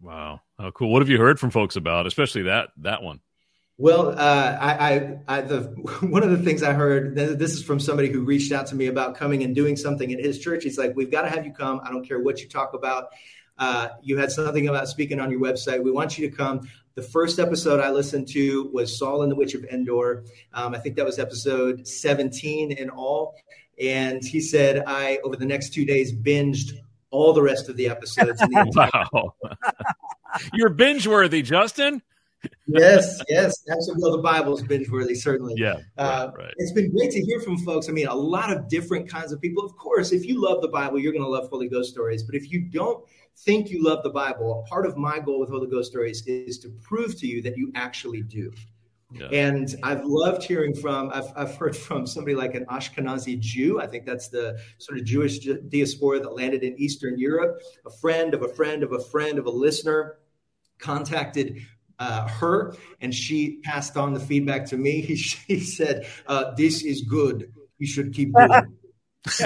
Wow, 0.00 0.40
oh, 0.58 0.70
cool! 0.72 0.92
What 0.92 1.00
have 1.00 1.08
you 1.08 1.18
heard 1.18 1.40
from 1.40 1.50
folks 1.50 1.76
about, 1.76 2.06
especially 2.06 2.42
that 2.42 2.70
that 2.78 3.02
one? 3.02 3.20
Well, 3.76 4.10
uh, 4.10 4.58
I, 4.60 4.94
I, 4.94 5.18
I, 5.26 5.40
the 5.40 5.62
one 6.02 6.22
of 6.22 6.30
the 6.30 6.38
things 6.38 6.62
I 6.62 6.72
heard. 6.72 7.16
This 7.16 7.54
is 7.54 7.62
from 7.62 7.80
somebody 7.80 8.10
who 8.10 8.22
reached 8.22 8.52
out 8.52 8.66
to 8.68 8.74
me 8.74 8.86
about 8.86 9.16
coming 9.16 9.42
and 9.42 9.54
doing 9.54 9.76
something 9.76 10.12
at 10.12 10.20
his 10.20 10.38
church. 10.38 10.62
He's 10.62 10.78
like, 10.78 10.94
"We've 10.94 11.10
got 11.10 11.22
to 11.22 11.30
have 11.30 11.46
you 11.46 11.52
come. 11.52 11.80
I 11.84 11.90
don't 11.90 12.06
care 12.06 12.20
what 12.20 12.40
you 12.40 12.48
talk 12.48 12.74
about. 12.74 13.08
Uh, 13.58 13.88
you 14.02 14.16
had 14.16 14.30
something 14.32 14.68
about 14.68 14.88
speaking 14.88 15.20
on 15.20 15.30
your 15.30 15.40
website. 15.40 15.82
We 15.82 15.90
want 15.90 16.18
you 16.18 16.28
to 16.28 16.36
come." 16.36 16.68
The 16.94 17.02
first 17.02 17.40
episode 17.40 17.80
I 17.80 17.90
listened 17.90 18.28
to 18.28 18.70
was 18.72 18.96
Saul 18.96 19.22
and 19.22 19.32
the 19.32 19.34
Witch 19.34 19.54
of 19.54 19.64
Endor. 19.64 20.24
Um, 20.52 20.74
I 20.74 20.78
think 20.78 20.94
that 20.94 21.04
was 21.04 21.18
episode 21.18 21.88
17 21.88 22.70
in 22.70 22.88
all. 22.88 23.34
And 23.80 24.24
he 24.24 24.40
said, 24.40 24.84
I, 24.86 25.18
over 25.24 25.34
the 25.34 25.44
next 25.44 25.74
two 25.74 25.84
days, 25.84 26.12
binged 26.12 26.70
all 27.10 27.32
the 27.32 27.42
rest 27.42 27.68
of 27.68 27.76
the 27.76 27.88
episodes. 27.88 28.40
wow. 28.50 29.34
You're 30.52 30.70
binge 30.70 31.08
worthy, 31.08 31.42
Justin. 31.42 32.00
Yes, 32.66 33.22
yes. 33.28 33.62
Absolutely. 33.70 34.02
Well, 34.02 34.16
the 34.16 34.22
Bible 34.22 34.56
is 34.56 34.62
binge 34.62 34.88
worthy, 34.90 35.14
certainly. 35.14 35.54
Yeah. 35.56 35.76
Uh, 35.96 36.30
right, 36.36 36.44
right. 36.44 36.54
It's 36.56 36.72
been 36.72 36.90
great 36.90 37.10
to 37.12 37.20
hear 37.20 37.40
from 37.40 37.58
folks. 37.58 37.88
I 37.88 37.92
mean, 37.92 38.06
a 38.06 38.14
lot 38.14 38.54
of 38.54 38.68
different 38.68 39.08
kinds 39.08 39.32
of 39.32 39.40
people. 39.40 39.64
Of 39.64 39.76
course, 39.76 40.12
if 40.12 40.24
you 40.24 40.40
love 40.40 40.62
the 40.62 40.68
Bible, 40.68 40.98
you're 40.98 41.12
going 41.12 41.24
to 41.24 41.28
love 41.28 41.48
Holy 41.48 41.68
Ghost 41.68 41.90
stories. 41.90 42.22
But 42.22 42.34
if 42.34 42.50
you 42.50 42.60
don't 42.60 43.04
think 43.38 43.70
you 43.70 43.82
love 43.82 44.02
the 44.02 44.10
Bible, 44.10 44.64
part 44.68 44.86
of 44.86 44.96
my 44.96 45.18
goal 45.18 45.40
with 45.40 45.50
Holy 45.50 45.68
Ghost 45.68 45.90
stories 45.90 46.26
is 46.26 46.58
to 46.60 46.70
prove 46.82 47.18
to 47.20 47.26
you 47.26 47.42
that 47.42 47.56
you 47.56 47.72
actually 47.74 48.22
do. 48.22 48.52
Yeah. 49.12 49.26
And 49.26 49.76
I've 49.84 50.04
loved 50.04 50.42
hearing 50.42 50.74
from, 50.74 51.10
I've, 51.14 51.30
I've 51.36 51.54
heard 51.54 51.76
from 51.76 52.04
somebody 52.04 52.34
like 52.34 52.54
an 52.56 52.66
Ashkenazi 52.66 53.38
Jew. 53.38 53.80
I 53.80 53.86
think 53.86 54.06
that's 54.06 54.28
the 54.28 54.58
sort 54.78 54.98
of 54.98 55.04
Jewish 55.04 55.38
diaspora 55.68 56.18
that 56.20 56.34
landed 56.34 56.64
in 56.64 56.76
Eastern 56.80 57.16
Europe. 57.16 57.60
A 57.86 57.90
friend 57.90 58.34
of 58.34 58.42
a 58.42 58.48
friend 58.48 58.82
of 58.82 58.92
a 58.92 58.98
friend 58.98 59.38
of 59.38 59.46
a 59.46 59.50
listener 59.50 60.18
contacted 60.80 61.58
uh, 61.98 62.28
her 62.28 62.74
and 63.00 63.14
she 63.14 63.58
passed 63.62 63.96
on 63.96 64.14
the 64.14 64.20
feedback 64.20 64.66
to 64.66 64.76
me. 64.76 65.00
He, 65.00 65.16
she 65.16 65.60
said, 65.60 66.06
uh, 66.26 66.54
This 66.56 66.82
is 66.82 67.02
good. 67.02 67.52
You 67.78 67.86
should 67.86 68.14
keep 68.14 68.34
doing 68.34 68.76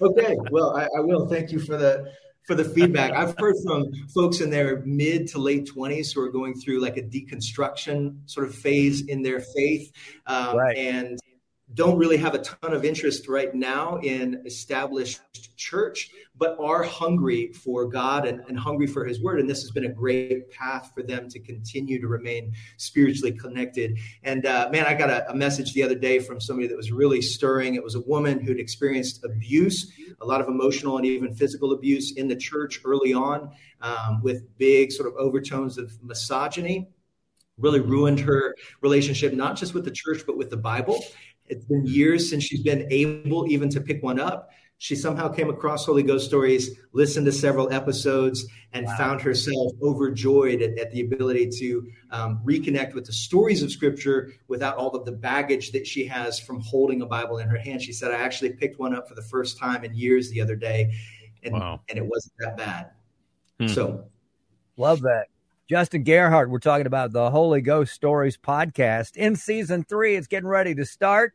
okay, 0.00 0.36
well, 0.50 0.76
I, 0.76 0.84
I 0.84 1.00
will. 1.00 1.26
Thank 1.26 1.50
you 1.50 1.58
for 1.58 1.76
the 1.76 2.12
for 2.46 2.54
the 2.54 2.64
feedback. 2.64 3.12
I've 3.12 3.36
heard 3.38 3.56
from 3.64 3.92
folks 4.14 4.40
in 4.40 4.50
their 4.50 4.82
mid 4.84 5.28
to 5.28 5.38
late 5.38 5.68
20s 5.72 6.14
who 6.14 6.20
are 6.22 6.30
going 6.30 6.54
through 6.54 6.80
like 6.80 6.96
a 6.96 7.02
deconstruction 7.02 8.18
sort 8.26 8.46
of 8.46 8.54
phase 8.54 9.06
in 9.06 9.22
their 9.22 9.40
faith. 9.40 9.92
Um, 10.26 10.56
right. 10.56 10.76
And 10.76 11.18
don't 11.74 11.96
really 11.96 12.16
have 12.16 12.34
a 12.34 12.38
ton 12.38 12.72
of 12.72 12.84
interest 12.84 13.28
right 13.28 13.54
now 13.54 13.98
in 13.98 14.42
established 14.44 15.56
church, 15.56 16.10
but 16.36 16.56
are 16.58 16.82
hungry 16.82 17.52
for 17.52 17.86
God 17.86 18.26
and, 18.26 18.40
and, 18.48 18.58
hungry 18.58 18.86
for 18.86 19.04
His 19.04 19.22
Word. 19.22 19.40
And 19.40 19.48
this 19.48 19.60
has 19.62 19.70
been 19.70 19.84
a 19.84 19.92
great 19.92 20.50
path 20.50 20.90
for 20.94 21.02
them 21.02 21.28
to 21.28 21.38
continue 21.38 22.00
to 22.00 22.08
remain 22.08 22.52
spiritually 22.76 23.32
connected. 23.32 23.98
And 24.24 24.46
uh, 24.46 24.68
man, 24.72 24.86
I 24.86 24.94
got 24.94 25.10
a, 25.10 25.30
a, 25.30 25.34
message 25.34 25.72
the 25.72 25.82
other 25.82 25.94
day 25.94 26.18
from 26.18 26.40
somebody 26.40 26.66
that 26.68 26.76
was 26.76 26.90
really 26.90 27.22
stirring. 27.22 27.74
It 27.74 27.84
was 27.84 27.94
a 27.94 28.00
woman 28.00 28.40
who'd 28.40 28.58
experienced 28.58 29.24
abuse, 29.24 29.92
a 30.20 30.26
lot 30.26 30.40
of 30.40 30.48
emotional 30.48 30.96
and 30.96 31.06
even 31.06 31.34
physical 31.34 31.72
abuse 31.72 32.12
in 32.12 32.26
the 32.26 32.36
church 32.36 32.80
early 32.84 33.12
on, 33.12 33.50
um, 33.80 34.20
with 34.22 34.42
big 34.58 34.92
sort 34.92 35.08
of 35.08 35.14
overtones 35.16 35.78
of 35.78 36.02
misogyny 36.02 36.88
really 37.60 37.80
ruined 37.80 38.20
her 38.20 38.56
relationship, 38.80 39.34
not 39.34 39.56
just 39.56 39.74
with 39.74 39.84
the 39.84 39.90
church, 39.90 40.22
but 40.26 40.36
with 40.36 40.50
the 40.50 40.56
Bible. 40.56 41.02
It's 41.50 41.64
been 41.64 41.84
years 41.84 42.30
since 42.30 42.44
she's 42.44 42.62
been 42.62 42.86
able 42.90 43.50
even 43.50 43.68
to 43.70 43.80
pick 43.80 44.02
one 44.02 44.20
up. 44.20 44.50
She 44.78 44.96
somehow 44.96 45.28
came 45.28 45.50
across 45.50 45.84
Holy 45.84 46.02
Ghost 46.02 46.24
stories, 46.24 46.70
listened 46.92 47.26
to 47.26 47.32
several 47.32 47.70
episodes, 47.70 48.46
and 48.72 48.86
wow. 48.86 48.96
found 48.96 49.20
herself 49.20 49.72
overjoyed 49.82 50.62
at, 50.62 50.78
at 50.78 50.90
the 50.90 51.02
ability 51.02 51.50
to 51.58 51.86
um, 52.10 52.40
reconnect 52.46 52.94
with 52.94 53.04
the 53.04 53.12
stories 53.12 53.62
of 53.62 53.70
Scripture 53.70 54.32
without 54.48 54.76
all 54.76 54.96
of 54.96 55.04
the 55.04 55.12
baggage 55.12 55.72
that 55.72 55.86
she 55.86 56.06
has 56.06 56.38
from 56.38 56.60
holding 56.60 57.02
a 57.02 57.06
Bible 57.06 57.36
in 57.38 57.48
her 57.48 57.58
hand. 57.58 57.82
She 57.82 57.92
said, 57.92 58.10
I 58.10 58.14
actually 58.14 58.54
picked 58.54 58.78
one 58.78 58.94
up 58.94 59.06
for 59.06 59.14
the 59.14 59.22
first 59.22 59.58
time 59.58 59.84
in 59.84 59.92
years 59.94 60.30
the 60.30 60.40
other 60.40 60.56
day, 60.56 60.94
and, 61.42 61.52
wow. 61.52 61.80
and 61.90 61.98
it 61.98 62.06
wasn't 62.06 62.32
that 62.38 62.56
bad. 62.56 62.90
Hmm. 63.58 63.66
So, 63.66 64.04
love 64.78 65.02
that. 65.02 65.26
Justin 65.68 66.04
Gerhardt, 66.04 66.48
we're 66.48 66.58
talking 66.58 66.86
about 66.86 67.12
the 67.12 67.30
Holy 67.30 67.60
Ghost 67.60 67.92
Stories 67.92 68.38
podcast. 68.38 69.16
In 69.16 69.36
season 69.36 69.84
three, 69.84 70.16
it's 70.16 70.26
getting 70.26 70.48
ready 70.48 70.74
to 70.74 70.86
start. 70.86 71.34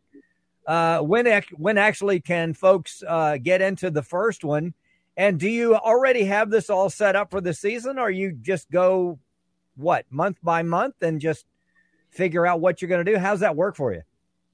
Uh, 0.66 1.00
when 1.00 1.44
when 1.54 1.78
actually 1.78 2.20
can 2.20 2.54
folks 2.54 3.04
uh, 3.08 3.38
get 3.38 3.62
into 3.62 3.92
the 3.92 4.04
first 4.04 4.44
one? 4.44 4.74
And 5.18 5.40
do 5.40 5.48
you 5.48 5.76
already 5.76 6.26
have 6.26 6.50
this 6.50 6.70
all 6.70 6.90
set 6.90 7.16
up 7.16 7.32
for 7.32 7.40
the 7.40 7.54
season, 7.54 7.98
or 7.98 8.10
you 8.10 8.34
just 8.34 8.70
go 8.70 9.20
what 9.76 10.06
month 10.10 10.38
by 10.44 10.64
month 10.64 10.96
and 11.02 11.22
just 11.22 11.46
figure 12.10 12.46
out 12.46 12.60
what 12.60 12.82
you're 12.82 12.90
going 12.90 13.06
to 13.06 13.12
do? 13.12 13.18
How's 13.18 13.40
that 13.42 13.56
work 13.56 13.76
for 13.76 13.94
you? 13.94 14.02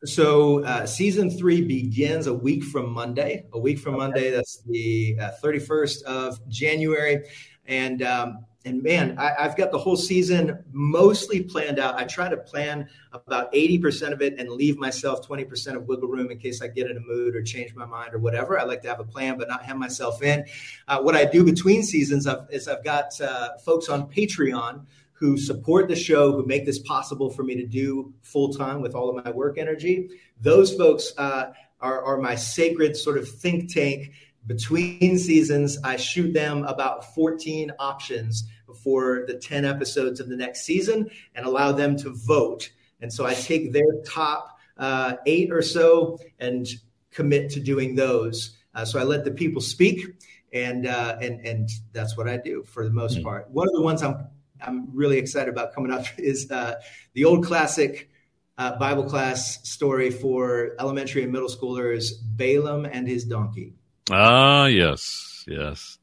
So 0.03 0.63
uh, 0.63 0.85
season 0.85 1.29
three 1.29 1.61
begins 1.61 2.27
a 2.27 2.33
week 2.33 2.63
from 2.63 2.89
Monday. 2.91 3.45
A 3.53 3.59
week 3.59 3.79
from 3.79 3.95
okay. 3.95 3.99
Monday, 3.99 4.31
that's 4.31 4.63
the 4.63 5.15
uh, 5.19 5.31
31st 5.43 6.03
of 6.03 6.49
January, 6.49 7.23
and 7.67 8.01
um, 8.01 8.45
and 8.63 8.83
man, 8.83 9.17
I, 9.17 9.33
have 9.41 9.57
got 9.57 9.71
the 9.71 9.77
whole 9.77 9.95
season 9.95 10.63
mostly 10.71 11.41
planned 11.41 11.79
out. 11.79 11.95
I 11.95 12.03
try 12.03 12.29
to 12.29 12.37
plan 12.37 12.87
about 13.11 13.51
80% 13.53 14.11
of 14.11 14.21
it 14.21 14.39
and 14.39 14.49
leave 14.49 14.77
myself 14.77 15.27
20% 15.27 15.75
of 15.75 15.87
wiggle 15.87 16.07
room 16.07 16.29
in 16.29 16.37
case 16.37 16.61
I 16.61 16.67
get 16.67 16.89
in 16.89 16.97
a 16.97 16.99
mood 16.99 17.35
or 17.35 17.41
change 17.41 17.73
my 17.73 17.85
mind 17.85 18.13
or 18.13 18.19
whatever. 18.19 18.59
I 18.59 18.63
like 18.63 18.83
to 18.83 18.87
have 18.87 18.99
a 18.99 19.03
plan, 19.03 19.37
but 19.37 19.47
not 19.47 19.63
hem 19.63 19.79
myself 19.79 20.21
in. 20.21 20.45
Uh, 20.87 21.01
what 21.01 21.15
I 21.15 21.25
do 21.25 21.43
between 21.43 21.81
seasons 21.81 22.27
I've, 22.27 22.45
is 22.51 22.67
I've 22.67 22.83
got 22.83 23.19
uh, 23.19 23.57
folks 23.65 23.89
on 23.89 24.07
Patreon 24.11 24.85
who 25.13 25.37
support 25.37 25.87
the 25.87 25.95
show, 25.95 26.31
who 26.31 26.45
make 26.45 26.65
this 26.65 26.79
possible 26.79 27.29
for 27.29 27.43
me 27.43 27.55
to 27.55 27.65
do 27.65 28.13
full 28.21 28.53
time 28.53 28.81
with 28.81 28.93
all 28.93 29.09
of 29.09 29.23
my 29.23 29.31
work 29.31 29.57
energy. 29.57 30.09
Those 30.39 30.73
folks 30.75 31.13
uh, 31.17 31.51
are, 31.79 32.03
are 32.03 32.17
my 32.17 32.35
sacred 32.35 32.95
sort 32.95 33.17
of 33.17 33.27
think 33.27 33.73
tank 33.73 34.11
between 34.47 35.17
seasons, 35.17 35.77
I 35.83 35.97
shoot 35.97 36.33
them 36.33 36.63
about 36.63 37.13
14 37.13 37.71
options 37.79 38.43
for 38.83 39.23
the 39.27 39.35
10 39.35 39.65
episodes 39.65 40.19
of 40.19 40.29
the 40.29 40.35
next 40.35 40.63
season 40.63 41.09
and 41.35 41.45
allow 41.45 41.71
them 41.71 41.97
to 41.97 42.09
vote. 42.09 42.71
And 43.01 43.11
so 43.11 43.25
I 43.25 43.33
take 43.33 43.71
their 43.71 44.01
top 44.05 44.57
uh, 44.77 45.15
eight 45.25 45.51
or 45.51 45.61
so 45.61 46.17
and 46.39 46.67
commit 47.11 47.51
to 47.51 47.59
doing 47.59 47.95
those. 47.95 48.57
Uh, 48.73 48.85
so 48.85 48.99
I 48.99 49.03
let 49.03 49.25
the 49.25 49.31
people 49.31 49.61
speak, 49.61 50.05
and 50.53 50.87
uh, 50.87 51.17
and 51.21 51.45
and 51.45 51.69
that's 51.91 52.15
what 52.15 52.29
I 52.29 52.37
do 52.37 52.63
for 52.63 52.85
the 52.85 52.91
most 52.91 53.15
mm-hmm. 53.15 53.23
part. 53.23 53.51
One 53.51 53.67
of 53.67 53.73
the 53.73 53.81
ones 53.81 54.01
I'm 54.01 54.27
I'm 54.61 54.95
really 54.95 55.17
excited 55.17 55.49
about 55.49 55.73
coming 55.73 55.91
up 55.91 56.05
is 56.17 56.49
uh, 56.49 56.75
the 57.13 57.25
old 57.25 57.45
classic 57.45 58.09
uh, 58.57 58.77
Bible 58.77 59.03
class 59.03 59.67
story 59.69 60.09
for 60.09 60.75
elementary 60.79 61.23
and 61.23 61.31
middle 61.31 61.49
schoolers, 61.49 62.11
Balaam 62.35 62.85
and 62.85 63.07
his 63.07 63.25
donkey. 63.25 63.73
Ah, 64.09 64.65
yes, 64.65 65.45
yes. 65.47 65.99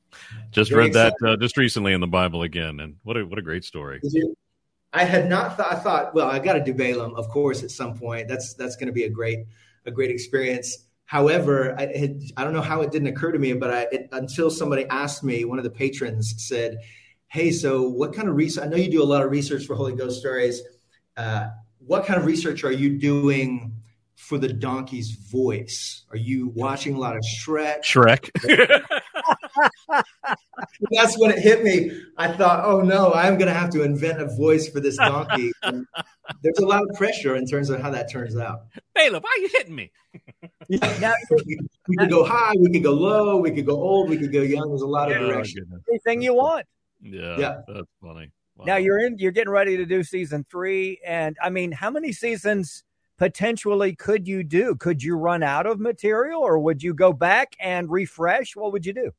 Just 0.50 0.70
Very 0.70 0.84
read 0.84 0.92
that 0.94 1.14
uh, 1.24 1.36
just 1.36 1.56
recently 1.56 1.92
in 1.92 2.00
the 2.00 2.06
Bible 2.06 2.42
again, 2.42 2.80
and 2.80 2.96
what 3.02 3.16
a 3.16 3.24
what 3.24 3.38
a 3.38 3.42
great 3.42 3.64
story. 3.64 4.00
I 4.92 5.04
had 5.04 5.28
not 5.28 5.56
thought. 5.56 5.72
I 5.72 5.76
thought, 5.76 6.14
well, 6.14 6.28
I 6.28 6.38
got 6.38 6.54
to 6.54 6.64
do 6.64 6.74
Balaam, 6.74 7.14
of 7.14 7.28
course, 7.28 7.62
at 7.62 7.70
some 7.70 7.96
point. 7.96 8.28
That's 8.28 8.54
that's 8.54 8.76
going 8.76 8.86
to 8.86 8.92
be 8.92 9.04
a 9.04 9.10
great 9.10 9.46
a 9.86 9.90
great 9.90 10.10
experience. 10.10 10.86
However, 11.04 11.74
I, 11.78 11.86
had, 11.86 12.20
I 12.36 12.44
don't 12.44 12.52
know 12.52 12.60
how 12.60 12.82
it 12.82 12.92
didn't 12.92 13.08
occur 13.08 13.32
to 13.32 13.38
me, 13.38 13.54
but 13.54 13.70
I, 13.70 13.86
it, 13.90 14.08
until 14.12 14.50
somebody 14.50 14.84
asked 14.90 15.24
me, 15.24 15.44
one 15.46 15.58
of 15.58 15.64
the 15.64 15.70
patrons 15.70 16.34
said, 16.36 16.78
"Hey, 17.28 17.50
so 17.50 17.88
what 17.88 18.12
kind 18.12 18.28
of 18.28 18.36
research? 18.36 18.64
I 18.64 18.68
know 18.68 18.76
you 18.76 18.90
do 18.90 19.02
a 19.02 19.04
lot 19.04 19.22
of 19.22 19.30
research 19.30 19.66
for 19.66 19.74
Holy 19.74 19.94
Ghost 19.94 20.20
stories. 20.20 20.62
Uh, 21.16 21.48
what 21.78 22.04
kind 22.04 22.20
of 22.20 22.26
research 22.26 22.64
are 22.64 22.72
you 22.72 22.98
doing 22.98 23.77
for 24.18 24.36
the 24.36 24.52
donkey's 24.52 25.12
voice? 25.12 26.04
Are 26.10 26.16
you 26.16 26.48
watching 26.48 26.96
a 26.96 26.98
lot 26.98 27.16
of 27.16 27.22
Shrek? 27.22 27.82
Shrek. 27.82 28.28
That's 30.90 31.16
when 31.18 31.30
it 31.30 31.38
hit 31.38 31.62
me. 31.62 31.92
I 32.16 32.28
thought, 32.32 32.64
oh 32.64 32.80
no, 32.80 33.12
I'm 33.12 33.38
going 33.38 33.46
to 33.46 33.54
have 33.54 33.70
to 33.70 33.82
invent 33.84 34.20
a 34.20 34.26
voice 34.26 34.68
for 34.68 34.80
this 34.80 34.96
donkey. 34.96 35.52
And 35.62 35.86
there's 36.42 36.58
a 36.58 36.66
lot 36.66 36.82
of 36.82 36.96
pressure 36.96 37.36
in 37.36 37.46
terms 37.46 37.70
of 37.70 37.80
how 37.80 37.90
that 37.90 38.10
turns 38.10 38.36
out. 38.36 38.62
Balaam, 38.94 39.22
why 39.22 39.30
are 39.36 39.40
you 39.40 39.48
hitting 39.52 39.76
me? 39.76 39.92
now, 41.00 41.14
we 41.86 41.96
could 41.96 42.10
go 42.10 42.24
high, 42.24 42.54
we 42.58 42.70
could 42.72 42.82
go 42.82 42.92
low, 42.92 43.36
we 43.36 43.52
could 43.52 43.66
go 43.66 43.80
old, 43.80 44.10
we 44.10 44.18
could 44.18 44.32
go 44.32 44.42
young. 44.42 44.68
There's 44.68 44.82
a 44.82 44.86
lot 44.86 45.12
of 45.12 45.22
oh, 45.22 45.28
direction. 45.28 45.64
Anything 45.88 46.22
you 46.22 46.34
want. 46.34 46.66
Yeah, 47.00 47.38
yeah, 47.38 47.60
that's 47.68 47.86
funny. 48.02 48.32
Wow. 48.56 48.64
Now 48.64 48.76
you're 48.76 48.98
in. 48.98 49.16
You're 49.18 49.30
getting 49.30 49.52
ready 49.52 49.76
to 49.76 49.86
do 49.86 50.02
season 50.02 50.44
three, 50.50 50.98
and 51.06 51.36
I 51.40 51.50
mean, 51.50 51.70
how 51.70 51.90
many 51.90 52.10
seasons? 52.10 52.82
Potentially 53.18 53.94
could 53.94 54.26
you 54.26 54.42
do? 54.42 54.74
Could 54.76 55.02
you 55.02 55.16
run 55.16 55.42
out 55.42 55.66
of 55.66 55.78
material 55.78 56.40
or 56.40 56.58
would 56.58 56.82
you 56.82 56.94
go 56.94 57.12
back 57.12 57.54
and 57.60 57.90
refresh? 57.90 58.56
What 58.56 58.72
would 58.72 58.86
you 58.86 58.94
do? 58.94 59.12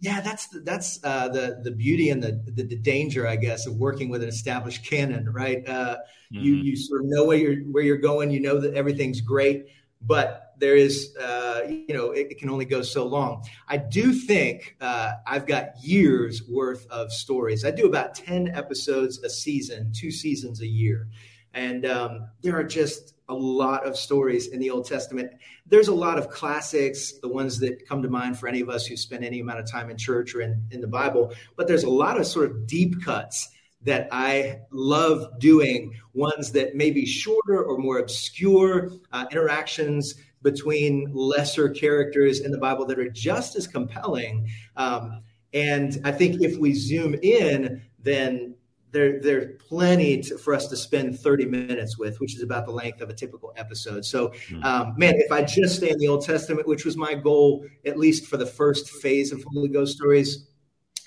Yeah, 0.00 0.20
that's 0.20 0.48
the, 0.48 0.60
that's 0.60 1.02
uh, 1.02 1.28
the 1.28 1.60
the 1.62 1.70
beauty 1.70 2.10
and 2.10 2.22
the, 2.22 2.32
the, 2.44 2.64
the 2.64 2.76
danger, 2.76 3.26
I 3.26 3.36
guess, 3.36 3.66
of 3.66 3.76
working 3.76 4.10
with 4.10 4.22
an 4.22 4.28
established 4.28 4.84
canon, 4.84 5.32
right? 5.32 5.66
Uh, 5.66 5.96
mm-hmm. 6.32 6.44
You 6.44 6.54
you 6.56 6.76
sort 6.76 7.02
of 7.02 7.06
know 7.06 7.24
where 7.24 7.38
you're 7.38 7.62
where 7.72 7.82
you're 7.82 7.96
going. 7.96 8.30
You 8.30 8.40
know 8.40 8.60
that 8.60 8.74
everything's 8.74 9.22
great, 9.22 9.68
but 10.02 10.52
there 10.58 10.76
is 10.76 11.16
uh, 11.16 11.62
you 11.68 11.94
know 11.94 12.10
it, 12.10 12.32
it, 12.32 12.38
can 12.38 12.50
only 12.50 12.66
go 12.66 12.82
so 12.82 13.06
long. 13.06 13.44
I 13.68 13.78
do 13.78 14.12
think 14.12 14.76
uh, 14.80 15.12
I've 15.26 15.46
got 15.46 15.82
years 15.82 16.42
worth 16.48 16.86
of 16.90 17.12
stories. 17.12 17.64
I 17.64 17.70
do 17.70 17.86
about 17.86 18.14
ten 18.14 18.48
episodes 18.48 19.22
a 19.22 19.30
season, 19.30 19.92
two 19.94 20.10
seasons 20.10 20.60
a 20.60 20.66
year, 20.66 21.08
and 21.54 21.86
um, 21.86 22.28
there 22.42 22.56
are 22.56 22.64
just 22.64 23.13
a 23.28 23.34
lot 23.34 23.86
of 23.86 23.96
stories 23.96 24.48
in 24.48 24.60
the 24.60 24.70
Old 24.70 24.86
Testament. 24.86 25.32
There's 25.66 25.88
a 25.88 25.94
lot 25.94 26.18
of 26.18 26.28
classics, 26.28 27.12
the 27.20 27.28
ones 27.28 27.58
that 27.60 27.88
come 27.88 28.02
to 28.02 28.08
mind 28.08 28.38
for 28.38 28.48
any 28.48 28.60
of 28.60 28.68
us 28.68 28.86
who 28.86 28.96
spend 28.96 29.24
any 29.24 29.40
amount 29.40 29.60
of 29.60 29.70
time 29.70 29.90
in 29.90 29.96
church 29.96 30.34
or 30.34 30.42
in, 30.42 30.62
in 30.70 30.80
the 30.80 30.86
Bible, 30.86 31.32
but 31.56 31.66
there's 31.66 31.84
a 31.84 31.90
lot 31.90 32.18
of 32.18 32.26
sort 32.26 32.50
of 32.50 32.66
deep 32.66 33.02
cuts 33.02 33.48
that 33.82 34.08
I 34.10 34.60
love 34.70 35.38
doing, 35.38 35.92
ones 36.14 36.52
that 36.52 36.74
may 36.74 36.90
be 36.90 37.06
shorter 37.06 37.62
or 37.62 37.78
more 37.78 37.98
obscure 37.98 38.90
uh, 39.12 39.26
interactions 39.30 40.14
between 40.42 41.10
lesser 41.12 41.68
characters 41.68 42.40
in 42.40 42.50
the 42.50 42.58
Bible 42.58 42.86
that 42.86 42.98
are 42.98 43.10
just 43.10 43.56
as 43.56 43.66
compelling. 43.66 44.48
Um, 44.76 45.22
and 45.52 46.00
I 46.04 46.12
think 46.12 46.42
if 46.42 46.58
we 46.58 46.74
zoom 46.74 47.14
in, 47.22 47.82
then 47.98 48.53
there 48.94 49.20
there's 49.20 49.60
plenty 49.60 50.22
to, 50.22 50.38
for 50.38 50.54
us 50.54 50.68
to 50.68 50.76
spend 50.76 51.18
30 51.18 51.44
minutes 51.46 51.98
with, 51.98 52.18
which 52.20 52.34
is 52.34 52.42
about 52.42 52.64
the 52.64 52.72
length 52.72 53.02
of 53.02 53.10
a 53.10 53.12
typical 53.12 53.52
episode. 53.56 54.04
So, 54.06 54.32
hmm. 54.48 54.64
um, 54.64 54.94
man, 54.96 55.16
if 55.16 55.30
I 55.30 55.42
just 55.42 55.76
stay 55.76 55.90
in 55.90 55.98
the 55.98 56.08
Old 56.08 56.24
Testament, 56.24 56.66
which 56.66 56.86
was 56.86 56.96
my 56.96 57.14
goal 57.14 57.66
at 57.84 57.98
least 57.98 58.26
for 58.26 58.38
the 58.38 58.46
first 58.46 58.88
phase 58.88 59.32
of 59.32 59.44
Holy 59.52 59.68
Ghost 59.68 59.96
stories, 59.96 60.46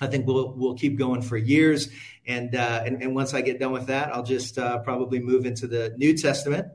I 0.00 0.06
think 0.06 0.26
we'll 0.26 0.52
we'll 0.52 0.74
keep 0.74 0.98
going 0.98 1.22
for 1.22 1.36
years. 1.36 1.88
And 2.26 2.54
uh, 2.54 2.82
and, 2.84 3.02
and 3.02 3.14
once 3.14 3.34
I 3.34 3.40
get 3.40 3.58
done 3.58 3.72
with 3.72 3.86
that, 3.86 4.14
I'll 4.14 4.22
just 4.22 4.58
uh, 4.58 4.78
probably 4.80 5.18
move 5.18 5.46
into 5.46 5.66
the 5.66 5.94
New 5.96 6.16
Testament. 6.16 6.68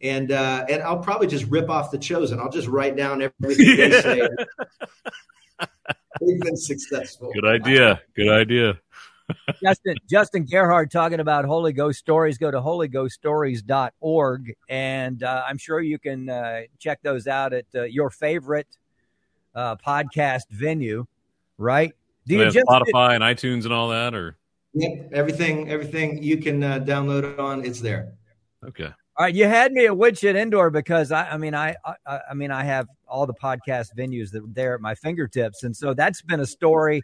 And 0.00 0.30
uh, 0.30 0.66
and 0.68 0.82
I'll 0.82 1.00
probably 1.00 1.26
just 1.26 1.46
rip 1.46 1.70
off 1.70 1.90
the 1.90 1.98
chosen. 1.98 2.38
I'll 2.38 2.52
just 2.52 2.68
write 2.68 2.96
down 2.96 3.22
everything 3.22 3.76
they 3.76 4.00
say. 4.00 4.28
We've 6.20 6.40
been 6.40 6.56
successful. 6.56 7.32
Good 7.32 7.46
idea. 7.46 8.00
Good 8.14 8.28
idea. 8.28 8.78
Justin 9.62 9.96
Justin 10.08 10.44
Gerhardt 10.44 10.90
talking 10.90 11.20
about 11.20 11.44
Holy 11.44 11.72
Ghost 11.72 11.98
stories. 11.98 12.38
Go 12.38 12.50
to 12.50 12.60
holyghoststories.org, 12.60 14.54
and 14.68 15.22
uh, 15.22 15.44
I'm 15.46 15.58
sure 15.58 15.80
you 15.80 15.98
can 15.98 16.28
uh, 16.28 16.62
check 16.78 17.00
those 17.02 17.26
out 17.26 17.52
at 17.52 17.66
uh, 17.74 17.82
your 17.84 18.10
favorite 18.10 18.68
uh, 19.54 19.76
podcast 19.76 20.50
venue, 20.50 21.06
right? 21.56 21.92
Do 22.26 22.36
you 22.36 22.50
just 22.50 22.66
Spotify 22.66 23.14
and 23.14 23.24
iTunes 23.24 23.64
and 23.64 23.72
all 23.72 23.88
that, 23.88 24.14
or 24.14 24.36
yep, 24.74 25.10
everything 25.12 25.70
everything 25.70 26.22
you 26.22 26.38
can 26.38 26.62
uh, 26.62 26.78
download 26.80 27.24
it 27.24 27.38
on, 27.38 27.64
it's 27.64 27.80
there. 27.80 28.12
Okay. 28.66 28.90
All 29.16 29.24
right, 29.24 29.34
you 29.34 29.46
had 29.46 29.72
me 29.72 29.86
at 29.86 29.96
Witch 29.96 30.22
of 30.22 30.36
Endor 30.36 30.70
because 30.70 31.10
I, 31.10 31.30
I 31.30 31.38
mean, 31.38 31.52
I, 31.52 31.74
I, 31.84 32.20
I 32.30 32.34
mean, 32.34 32.52
I 32.52 32.62
have 32.62 32.86
all 33.08 33.26
the 33.26 33.34
podcast 33.34 33.88
venues 33.98 34.30
that 34.30 34.44
are 34.44 34.52
there 34.52 34.74
at 34.74 34.80
my 34.80 34.94
fingertips, 34.94 35.64
and 35.64 35.76
so 35.76 35.92
that's 35.92 36.22
been 36.22 36.38
a 36.38 36.46
story 36.46 37.02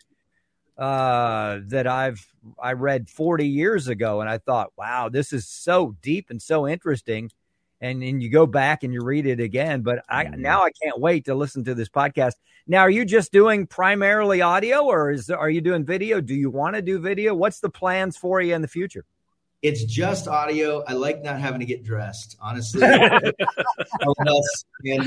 uh, 0.77 1.61
that 1.67 1.87
I've 1.87 2.27
I 2.59 2.73
read 2.73 3.09
40 3.09 3.47
years 3.47 3.89
ago, 3.89 4.21
and 4.21 4.29
I 4.29 4.39
thought, 4.39 4.73
wow, 4.77 5.09
this 5.09 5.33
is 5.33 5.47
so 5.47 5.97
deep 6.03 6.31
and 6.31 6.41
so 6.41 6.67
interesting. 6.67 7.31
And 7.81 8.03
then 8.03 8.21
you 8.21 8.31
go 8.31 8.47
back 8.47 8.83
and 8.83 8.95
you 8.95 9.03
read 9.03 9.27
it 9.27 9.41
again. 9.41 9.83
But 9.83 10.05
I 10.09 10.25
mm-hmm. 10.25 10.41
now 10.41 10.63
I 10.63 10.71
can't 10.83 11.01
wait 11.01 11.27
to 11.27 11.35
listen 11.35 11.65
to 11.65 11.75
this 11.75 11.89
podcast. 11.89 12.33
Now, 12.67 12.81
are 12.81 12.91
you 12.91 13.05
just 13.05 13.31
doing 13.31 13.67
primarily 13.67 14.41
audio, 14.41 14.85
or 14.85 15.11
is 15.11 15.31
are 15.31 15.51
you 15.51 15.61
doing 15.61 15.85
video? 15.85 16.21
Do 16.21 16.35
you 16.35 16.51
want 16.51 16.77
to 16.77 16.83
do 16.83 16.99
video? 16.99 17.35
What's 17.35 17.61
the 17.61 17.71
plans 17.71 18.17
for 18.17 18.41
you 18.41 18.55
in 18.55 18.63
the 18.63 18.69
future? 18.69 19.05
It's 19.65 19.83
just 19.85 20.29
audio. 20.29 20.85
I 20.87 20.93
like 20.93 21.25
not 21.25 21.41
having 21.41 21.61
to 21.61 21.65
get 21.65 21.83
dressed, 21.83 22.37
honestly. 22.39 22.83
and, 22.87 23.09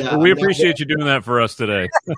uh, 0.01 0.17
we 0.19 0.31
appreciate 0.31 0.79
you 0.79 0.85
doing 0.85 1.05
that 1.05 1.23
for 1.23 1.39
us 1.39 1.53
today. 1.53 1.87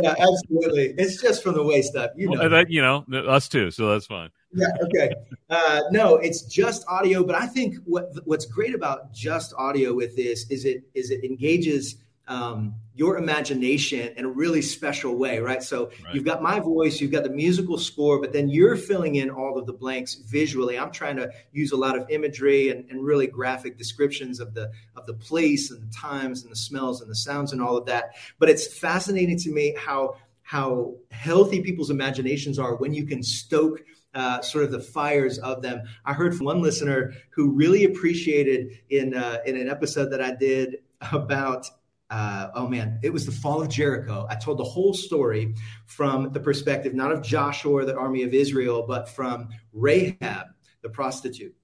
yeah, 0.00 0.14
absolutely. 0.20 0.94
It's 0.96 1.20
just 1.20 1.42
from 1.42 1.54
the 1.54 1.64
waist 1.64 1.96
up. 1.96 2.12
You 2.16 2.30
know, 2.30 2.38
well, 2.38 2.48
that, 2.48 2.70
you 2.70 2.80
know, 2.80 3.04
us 3.26 3.48
too. 3.48 3.72
So 3.72 3.90
that's 3.90 4.06
fine. 4.06 4.30
Yeah. 4.54 4.68
Okay. 4.84 5.12
Uh, 5.50 5.80
no, 5.90 6.14
it's 6.14 6.42
just 6.42 6.84
audio. 6.86 7.24
But 7.24 7.34
I 7.34 7.46
think 7.46 7.74
what 7.86 8.10
what's 8.24 8.46
great 8.46 8.76
about 8.76 9.12
just 9.12 9.52
audio 9.58 9.94
with 9.94 10.14
this 10.14 10.48
is 10.48 10.64
it 10.64 10.84
is 10.94 11.10
it 11.10 11.24
engages 11.24 11.96
um, 12.28 12.74
your 12.94 13.16
imagination 13.16 14.12
in 14.16 14.24
a 14.24 14.28
really 14.28 14.62
special 14.62 15.16
way, 15.16 15.38
right? 15.38 15.62
So 15.62 15.90
right. 16.04 16.14
you've 16.14 16.24
got 16.24 16.42
my 16.42 16.60
voice, 16.60 17.00
you've 17.00 17.10
got 17.10 17.24
the 17.24 17.30
musical 17.30 17.78
score, 17.78 18.20
but 18.20 18.32
then 18.32 18.48
you're 18.48 18.76
filling 18.76 19.16
in 19.16 19.30
all 19.30 19.58
of 19.58 19.66
the 19.66 19.72
blanks 19.72 20.14
visually. 20.14 20.78
I'm 20.78 20.92
trying 20.92 21.16
to 21.16 21.30
use 21.52 21.72
a 21.72 21.76
lot 21.76 21.96
of 21.96 22.08
imagery 22.10 22.68
and, 22.68 22.88
and 22.90 23.02
really 23.02 23.26
graphic 23.26 23.78
descriptions 23.78 24.40
of 24.40 24.54
the 24.54 24.70
of 24.94 25.06
the 25.06 25.14
place 25.14 25.70
and 25.70 25.82
the 25.82 25.92
times 25.94 26.42
and 26.42 26.52
the 26.52 26.56
smells 26.56 27.00
and 27.00 27.10
the 27.10 27.16
sounds 27.16 27.52
and 27.52 27.62
all 27.62 27.76
of 27.76 27.86
that. 27.86 28.14
But 28.38 28.50
it's 28.50 28.66
fascinating 28.78 29.38
to 29.38 29.50
me 29.50 29.74
how 29.76 30.16
how 30.42 30.94
healthy 31.10 31.62
people's 31.62 31.90
imaginations 31.90 32.58
are 32.58 32.76
when 32.76 32.92
you 32.92 33.06
can 33.06 33.22
stoke 33.22 33.82
uh, 34.14 34.42
sort 34.42 34.64
of 34.64 34.70
the 34.70 34.80
fires 34.80 35.38
of 35.38 35.62
them. 35.62 35.82
I 36.04 36.12
heard 36.12 36.36
from 36.36 36.46
one 36.46 36.60
listener 36.60 37.14
who 37.30 37.52
really 37.52 37.84
appreciated 37.84 38.78
in 38.90 39.14
uh, 39.14 39.38
in 39.46 39.56
an 39.56 39.68
episode 39.68 40.10
that 40.10 40.20
I 40.20 40.34
did 40.34 40.78
about 41.12 41.66
uh, 42.12 42.50
oh 42.54 42.68
man, 42.68 42.98
it 43.02 43.10
was 43.10 43.24
the 43.24 43.32
fall 43.32 43.62
of 43.62 43.70
Jericho. 43.70 44.26
I 44.28 44.34
told 44.34 44.58
the 44.58 44.64
whole 44.64 44.92
story 44.92 45.54
from 45.86 46.30
the 46.30 46.40
perspective 46.40 46.92
not 46.92 47.10
of 47.10 47.22
Joshua 47.22 47.72
or 47.72 47.84
the 47.86 47.96
army 47.96 48.22
of 48.22 48.34
Israel, 48.34 48.84
but 48.86 49.08
from 49.08 49.48
Rahab, 49.72 50.48
the 50.82 50.90
prostitute, 50.90 51.56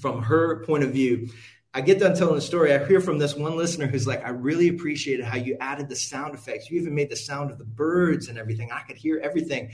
from 0.00 0.22
her 0.22 0.64
point 0.64 0.84
of 0.84 0.92
view. 0.92 1.28
I 1.74 1.80
get 1.80 1.98
done 1.98 2.14
telling 2.14 2.36
the 2.36 2.40
story. 2.40 2.72
I 2.72 2.86
hear 2.86 3.00
from 3.00 3.18
this 3.18 3.34
one 3.34 3.56
listener 3.56 3.88
who's 3.88 4.06
like, 4.06 4.24
I 4.24 4.28
really 4.28 4.68
appreciated 4.68 5.24
how 5.24 5.38
you 5.38 5.56
added 5.58 5.88
the 5.88 5.96
sound 5.96 6.34
effects. 6.34 6.70
You 6.70 6.80
even 6.80 6.94
made 6.94 7.10
the 7.10 7.16
sound 7.16 7.50
of 7.50 7.58
the 7.58 7.64
birds 7.64 8.28
and 8.28 8.38
everything. 8.38 8.70
I 8.70 8.82
could 8.82 8.96
hear 8.96 9.18
everything. 9.18 9.72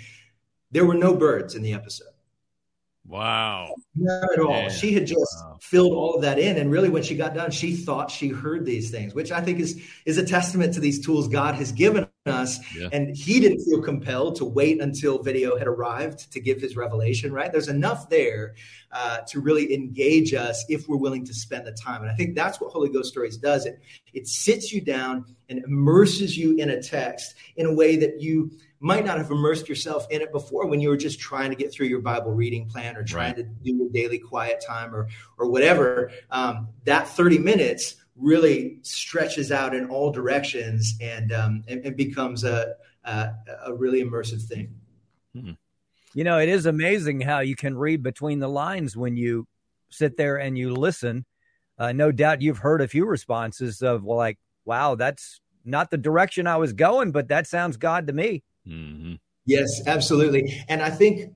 There 0.70 0.87
were 0.87 0.94
no 0.94 1.16
birds 1.16 1.54
in 1.54 1.61
the 1.61 1.74
episode. 1.74 2.14
Wow. 3.09 3.75
Not 3.97 4.33
at 4.35 4.38
all. 4.38 4.53
Man. 4.53 4.71
She 4.71 4.92
had 4.92 5.07
just 5.07 5.37
wow. 5.42 5.59
filled 5.62 5.92
all 5.92 6.14
of 6.14 6.23
that 6.23 6.38
in. 6.38 6.59
And 6.59 6.71
really, 6.71 6.90
when 6.90 7.03
she 7.03 7.16
got 7.16 7.35
done, 7.35 7.51
she 7.51 7.75
thought 7.75 8.11
she 8.11 8.29
heard 8.29 8.66
these 8.66 8.90
things, 8.90 9.14
which 9.14 9.33
I 9.33 9.40
think 9.40 9.61
is, 9.61 9.81
is 10.05 10.18
a 10.18 10.27
testament 10.27 10.75
to 10.75 10.81
these 10.81 11.05
tools 11.05 11.27
God 11.27 11.55
has 11.55 11.73
given 11.73 12.07
us. 12.27 12.59
Yeah. 12.77 12.90
And 12.92 13.16
he 13.16 13.40
didn't 13.40 13.64
feel 13.64 13.81
compelled 13.81 14.37
to 14.37 14.44
wait 14.44 14.83
until 14.83 15.23
video 15.23 15.57
had 15.57 15.66
arrived 15.66 16.31
to 16.33 16.40
give 16.40 16.61
his 16.61 16.77
revelation, 16.77 17.33
right? 17.33 17.51
There's 17.51 17.68
enough 17.68 18.11
there 18.11 18.55
uh, 18.92 19.21
to 19.29 19.40
really 19.40 19.73
engage 19.73 20.35
us 20.35 20.62
if 20.68 20.87
we're 20.87 20.99
willing 20.99 21.25
to 21.25 21.35
spend 21.35 21.66
the 21.66 21.73
time. 21.73 22.03
And 22.03 22.11
I 22.11 22.14
think 22.14 22.35
that's 22.35 22.61
what 22.61 22.71
Holy 22.73 22.90
Ghost 22.90 23.09
Stories 23.09 23.38
does. 23.38 23.64
It, 23.64 23.81
it 24.12 24.27
sits 24.27 24.71
you 24.71 24.83
down 24.83 25.25
and 25.49 25.64
immerses 25.64 26.37
you 26.37 26.57
in 26.57 26.68
a 26.68 26.83
text 26.83 27.35
in 27.57 27.64
a 27.64 27.73
way 27.73 27.97
that 27.97 28.21
you 28.21 28.51
might 28.80 29.04
not 29.04 29.18
have 29.18 29.30
immersed 29.30 29.68
yourself 29.68 30.06
in 30.10 30.22
it 30.22 30.30
before 30.32 30.66
when 30.66 30.80
you 30.80 30.88
were 30.88 30.96
just 30.96 31.18
trying 31.18 31.50
to 31.50 31.56
get 31.56 31.72
through 31.72 31.86
your 31.86 32.00
Bible 32.00 32.32
reading 32.32 32.68
plan 32.68 32.96
or 32.96 33.02
trying 33.02 33.34
right. 33.34 33.36
to 33.36 33.42
do 33.42 33.76
your 33.76 33.88
daily 33.90 34.18
quiet 34.18 34.62
time 34.64 34.94
or 34.94 35.08
or 35.36 35.50
whatever. 35.50 36.10
Um, 36.30 36.68
that 36.84 37.08
30 37.08 37.38
minutes 37.38 37.96
really 38.16 38.78
stretches 38.82 39.52
out 39.52 39.74
in 39.74 39.86
all 39.86 40.10
directions 40.12 40.94
and 41.00 41.32
um, 41.32 41.64
and, 41.68 41.84
and, 41.84 41.96
becomes 41.96 42.44
a, 42.44 42.74
a, 43.04 43.30
a 43.66 43.74
really 43.74 44.02
immersive 44.02 44.42
thing. 44.42 44.74
Hmm. 45.34 45.52
You 46.14 46.24
know, 46.24 46.38
it 46.38 46.48
is 46.48 46.66
amazing 46.66 47.20
how 47.20 47.40
you 47.40 47.54
can 47.54 47.76
read 47.76 48.02
between 48.02 48.40
the 48.40 48.48
lines 48.48 48.96
when 48.96 49.16
you 49.16 49.46
sit 49.90 50.16
there 50.16 50.36
and 50.36 50.56
you 50.56 50.74
listen. 50.74 51.24
Uh, 51.78 51.92
no 51.92 52.10
doubt 52.10 52.42
you've 52.42 52.58
heard 52.58 52.80
a 52.80 52.88
few 52.88 53.06
responses 53.06 53.82
of 53.82 54.04
well, 54.04 54.16
like, 54.16 54.38
"Wow, 54.64 54.94
that's 54.94 55.40
not 55.64 55.90
the 55.90 55.98
direction 55.98 56.46
I 56.46 56.56
was 56.56 56.72
going, 56.72 57.12
but 57.12 57.28
that 57.28 57.46
sounds 57.46 57.76
God 57.76 58.06
to 58.06 58.12
me." 58.12 58.42
Mm-hmm. 58.68 59.14
Yes, 59.46 59.81
absolutely. 59.87 60.62
And 60.68 60.83
I 60.83 60.90
think 60.90 61.33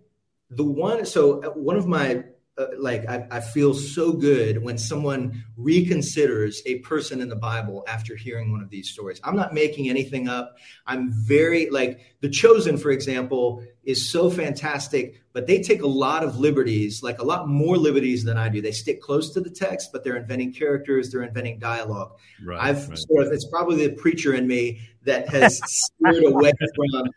the 0.50 0.64
one, 0.64 1.06
so 1.06 1.42
uh, 1.42 1.48
one 1.50 1.76
of 1.76 1.86
my, 1.86 2.24
uh, 2.58 2.66
like, 2.76 3.08
I, 3.08 3.26
I, 3.30 3.40
feel 3.40 3.72
so 3.72 4.12
good 4.12 4.62
when 4.62 4.76
someone 4.76 5.42
reconsiders 5.58 6.56
a 6.66 6.80
person 6.80 7.22
in 7.22 7.30
the 7.30 7.36
Bible 7.36 7.82
after 7.88 8.14
hearing 8.14 8.52
one 8.52 8.60
of 8.60 8.68
these 8.68 8.90
stories. 8.90 9.18
I'm 9.24 9.34
not 9.34 9.54
making 9.54 9.88
anything 9.88 10.28
up. 10.28 10.58
I'm 10.86 11.10
very, 11.10 11.70
like, 11.70 12.00
The 12.20 12.28
Chosen, 12.28 12.76
for 12.76 12.90
example, 12.90 13.64
is 13.84 14.10
so 14.10 14.28
fantastic, 14.28 15.22
but 15.32 15.46
they 15.46 15.62
take 15.62 15.80
a 15.80 15.86
lot 15.86 16.22
of 16.22 16.38
liberties, 16.38 17.02
like 17.02 17.18
a 17.18 17.24
lot 17.24 17.48
more 17.48 17.78
liberties 17.78 18.22
than 18.24 18.36
I 18.36 18.50
do. 18.50 18.60
They 18.60 18.72
stick 18.72 19.00
close 19.00 19.32
to 19.32 19.40
the 19.40 19.48
text, 19.48 19.88
but 19.90 20.04
they're 20.04 20.18
inventing 20.18 20.52
characters, 20.52 21.10
they're 21.10 21.22
inventing 21.22 21.58
dialogue. 21.58 22.12
Right, 22.44 22.60
I've 22.62 22.90
right. 22.90 22.98
sort 22.98 23.26
of, 23.26 23.32
it's 23.32 23.48
probably 23.48 23.86
the 23.86 23.94
preacher 23.94 24.34
in 24.34 24.46
me 24.46 24.80
that 25.04 25.30
has 25.30 25.58
steered 25.64 26.24
away 26.24 26.52
from 26.76 27.08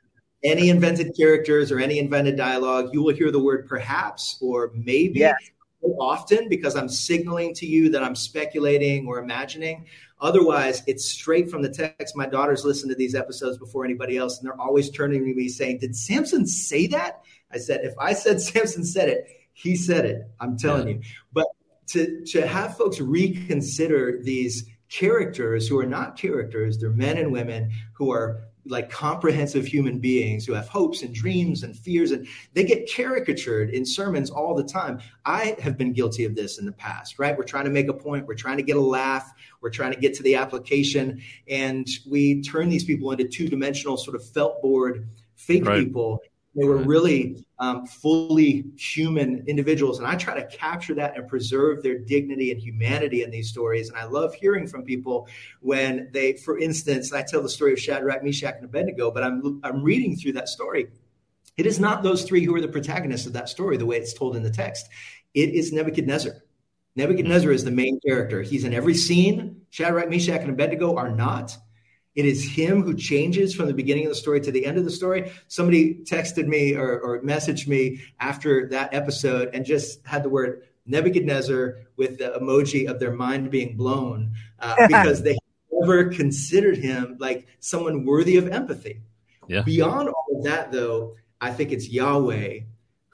any 0.45 0.69
invented 0.69 1.15
characters 1.17 1.71
or 1.71 1.79
any 1.79 1.99
invented 1.99 2.37
dialogue, 2.37 2.91
you 2.93 3.01
will 3.01 3.13
hear 3.13 3.31
the 3.31 3.39
word 3.39 3.67
perhaps 3.67 4.37
or 4.41 4.71
maybe 4.73 5.27
often 5.99 6.49
because 6.49 6.75
I'm 6.75 6.89
signaling 6.89 7.53
to 7.55 7.65
you 7.65 7.89
that 7.89 8.03
I'm 8.03 8.15
speculating 8.15 9.07
or 9.07 9.19
imagining. 9.19 9.85
Otherwise, 10.19 10.83
it's 10.87 11.05
straight 11.05 11.49
from 11.49 11.61
the 11.61 11.69
text. 11.69 12.15
My 12.15 12.25
daughters 12.25 12.63
listen 12.63 12.89
to 12.89 12.95
these 12.95 13.15
episodes 13.15 13.57
before 13.57 13.85
anybody 13.85 14.17
else, 14.17 14.37
and 14.37 14.45
they're 14.45 14.59
always 14.59 14.89
turning 14.89 15.25
to 15.25 15.33
me 15.33 15.47
saying, 15.49 15.79
Did 15.79 15.95
Samson 15.95 16.47
say 16.47 16.87
that? 16.87 17.21
I 17.51 17.57
said, 17.57 17.81
If 17.83 17.93
I 17.99 18.13
said 18.13 18.41
Samson 18.49 18.85
said 18.85 19.09
it, 19.09 19.27
he 19.53 19.75
said 19.75 20.05
it. 20.05 20.27
I'm 20.39 20.57
telling 20.57 20.87
yeah. 20.87 20.93
you. 20.95 21.01
But 21.33 21.47
to, 21.89 22.23
to 22.25 22.47
have 22.47 22.77
folks 22.77 22.99
reconsider 22.99 24.21
these 24.23 24.65
characters 24.89 25.67
who 25.67 25.77
are 25.79 25.85
not 25.85 26.17
characters, 26.17 26.77
they're 26.77 26.89
men 26.89 27.17
and 27.17 27.31
women 27.31 27.71
who 27.93 28.11
are 28.11 28.41
like 28.67 28.89
comprehensive 28.89 29.65
human 29.65 29.99
beings 29.99 30.45
who 30.45 30.53
have 30.53 30.67
hopes 30.67 31.03
and 31.03 31.13
dreams 31.13 31.63
and 31.63 31.77
fears 31.77 32.11
and 32.11 32.27
they 32.53 32.63
get 32.63 32.89
caricatured 32.89 33.69
in 33.69 33.85
sermons 33.85 34.29
all 34.29 34.55
the 34.55 34.63
time. 34.63 34.99
I 35.25 35.55
have 35.59 35.77
been 35.77 35.93
guilty 35.93 36.25
of 36.25 36.35
this 36.35 36.57
in 36.57 36.65
the 36.65 36.71
past 36.71 37.15
right? 37.19 37.37
We're 37.37 37.43
trying 37.43 37.65
to 37.65 37.71
make 37.71 37.87
a 37.87 37.93
point. 37.93 38.27
We're 38.27 38.35
trying 38.35 38.57
to 38.57 38.63
get 38.63 38.77
a 38.77 38.81
laugh. 38.81 39.31
We're 39.61 39.69
trying 39.69 39.93
to 39.93 39.99
get 39.99 40.13
to 40.15 40.23
the 40.23 40.35
application. 40.35 41.21
And 41.47 41.87
we 42.09 42.41
turn 42.41 42.69
these 42.69 42.83
people 42.83 43.11
into 43.11 43.25
two-dimensional 43.27 43.97
sort 43.97 44.15
of 44.15 44.27
felt 44.27 44.61
board 44.61 45.07
fake 45.35 45.65
right. 45.65 45.83
people 45.83 46.21
they 46.55 46.65
were 46.65 46.77
really 46.77 47.45
um, 47.59 47.85
fully 47.85 48.63
human 48.77 49.43
individuals. 49.47 49.99
And 49.99 50.07
I 50.07 50.15
try 50.15 50.39
to 50.39 50.47
capture 50.47 50.95
that 50.95 51.17
and 51.17 51.27
preserve 51.27 51.83
their 51.83 51.97
dignity 51.97 52.51
and 52.51 52.59
humanity 52.61 53.23
in 53.23 53.29
these 53.29 53.49
stories. 53.49 53.89
And 53.89 53.97
I 53.97 54.05
love 54.05 54.33
hearing 54.33 54.65
from 54.65 54.83
people 54.83 55.27
when 55.59 56.09
they, 56.13 56.33
for 56.33 56.57
instance, 56.57 57.11
I 57.13 57.23
tell 57.23 57.41
the 57.41 57.49
story 57.49 57.73
of 57.73 57.79
Shadrach, 57.79 58.23
Meshach, 58.23 58.55
and 58.55 58.65
Abednego, 58.65 59.11
but 59.11 59.23
I'm, 59.23 59.59
I'm 59.63 59.83
reading 59.83 60.15
through 60.15 60.33
that 60.33 60.47
story 60.47 60.87
It 61.57 61.65
is 61.65 61.79
not 61.79 62.03
those 62.03 62.23
three 62.23 62.43
who 62.43 62.55
are 62.55 62.61
the 62.61 62.67
protagonists 62.67 63.27
of 63.27 63.33
that 63.33 63.49
story, 63.49 63.77
the 63.77 63.85
way 63.85 63.97
it's 63.97 64.13
told 64.13 64.35
in 64.35 64.43
the 64.43 64.51
text. 64.51 64.87
It 65.33 65.49
is 65.49 65.71
Nebuchadnezzar. 65.71 66.43
Nebuchadnezzar 66.95 67.51
is 67.51 67.63
the 67.63 67.71
main 67.71 67.99
character. 68.05 68.41
He's 68.41 68.63
in 68.63 68.73
every 68.73 68.93
scene. 68.93 69.61
Shadrach, 69.69 70.09
Meshach, 70.09 70.41
and 70.41 70.51
Abednego 70.51 70.95
are 70.95 71.09
not. 71.09 71.57
It 72.15 72.25
is 72.25 72.43
him 72.43 72.81
who 72.81 72.95
changes 72.95 73.53
from 73.53 73.67
the 73.67 73.73
beginning 73.73 74.05
of 74.05 74.09
the 74.09 74.15
story 74.15 74.39
to 74.41 74.51
the 74.51 74.65
end 74.65 74.77
of 74.77 74.85
the 74.85 74.91
story. 74.91 75.31
Somebody 75.47 75.95
texted 75.95 76.47
me 76.47 76.73
or, 76.75 76.99
or 76.99 77.21
messaged 77.21 77.67
me 77.67 78.01
after 78.19 78.69
that 78.69 78.93
episode 78.93 79.49
and 79.53 79.65
just 79.65 80.05
had 80.05 80.23
the 80.23 80.29
word 80.29 80.63
Nebuchadnezzar 80.85 81.79
with 81.97 82.17
the 82.19 82.37
emoji 82.39 82.89
of 82.89 82.99
their 82.99 83.11
mind 83.11 83.51
being 83.51 83.75
blown 83.75 84.33
uh, 84.59 84.75
because 84.87 85.23
they 85.23 85.37
never 85.71 86.09
considered 86.09 86.77
him 86.77 87.17
like 87.19 87.47
someone 87.59 88.05
worthy 88.05 88.37
of 88.37 88.47
empathy. 88.47 89.01
Yeah. 89.47 89.61
Beyond 89.61 90.09
all 90.09 90.37
of 90.37 90.43
that, 90.45 90.71
though, 90.71 91.15
I 91.41 91.51
think 91.51 91.71
it's 91.71 91.89
Yahweh 91.89 92.61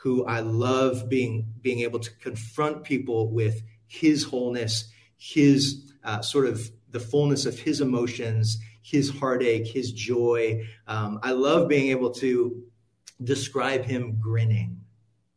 who 0.02 0.26
I 0.26 0.40
love 0.40 1.08
being 1.10 1.46
being 1.62 1.82
able 1.82 2.00
to 2.00 2.12
confront 2.18 2.84
people 2.84 3.30
with 3.30 3.62
His 3.88 4.24
wholeness, 4.24 4.90
His 5.18 5.92
uh, 6.04 6.22
sort 6.22 6.48
of 6.48 6.72
the 6.90 7.00
fullness 7.00 7.46
of 7.46 7.60
His 7.60 7.82
emotions, 7.82 8.58
His 8.82 9.10
heartache, 9.10 9.68
His 9.68 9.92
joy. 9.92 10.66
Um, 10.88 11.20
I 11.24 11.32
love 11.32 11.68
being 11.68 11.90
able 11.90 12.12
to 12.12 12.64
describe 13.24 13.84
Him 13.84 14.18
grinning 14.20 14.80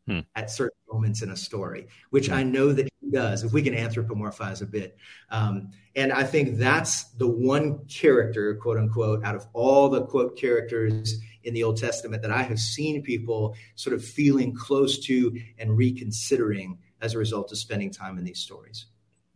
hmm. 0.07 0.19
at 0.35 0.49
certain 0.49 0.77
moments 0.91 1.21
in 1.21 1.31
a 1.31 1.35
story, 1.35 1.87
which 2.09 2.29
I 2.29 2.43
know 2.43 2.73
that 2.73 2.89
He 3.01 3.11
does. 3.11 3.43
If 3.43 3.53
we 3.53 3.61
can 3.61 3.73
anthropomorphize 3.73 4.61
a 4.61 4.65
bit, 4.65 4.97
um, 5.29 5.71
and 5.95 6.11
I 6.11 6.23
think 6.23 6.57
that's 6.57 7.05
the 7.13 7.27
one 7.27 7.85
character, 7.85 8.55
quote 8.55 8.77
unquote, 8.77 9.23
out 9.23 9.35
of 9.35 9.45
all 9.53 9.89
the 9.89 10.05
quote 10.05 10.37
characters 10.37 11.19
in 11.43 11.53
the 11.53 11.63
Old 11.63 11.77
Testament 11.77 12.21
that 12.23 12.31
I 12.31 12.41
have 12.43 12.59
seen 12.59 13.01
people 13.01 13.55
sort 13.75 13.95
of 13.95 14.03
feeling 14.03 14.53
close 14.53 14.99
to 15.05 15.39
and 15.57 15.77
reconsidering 15.77 16.79
as 17.01 17.13
a 17.13 17.17
result 17.17 17.51
of 17.51 17.57
spending 17.57 17.91
time 17.91 18.17
in 18.17 18.23
these 18.23 18.39
stories. 18.39 18.87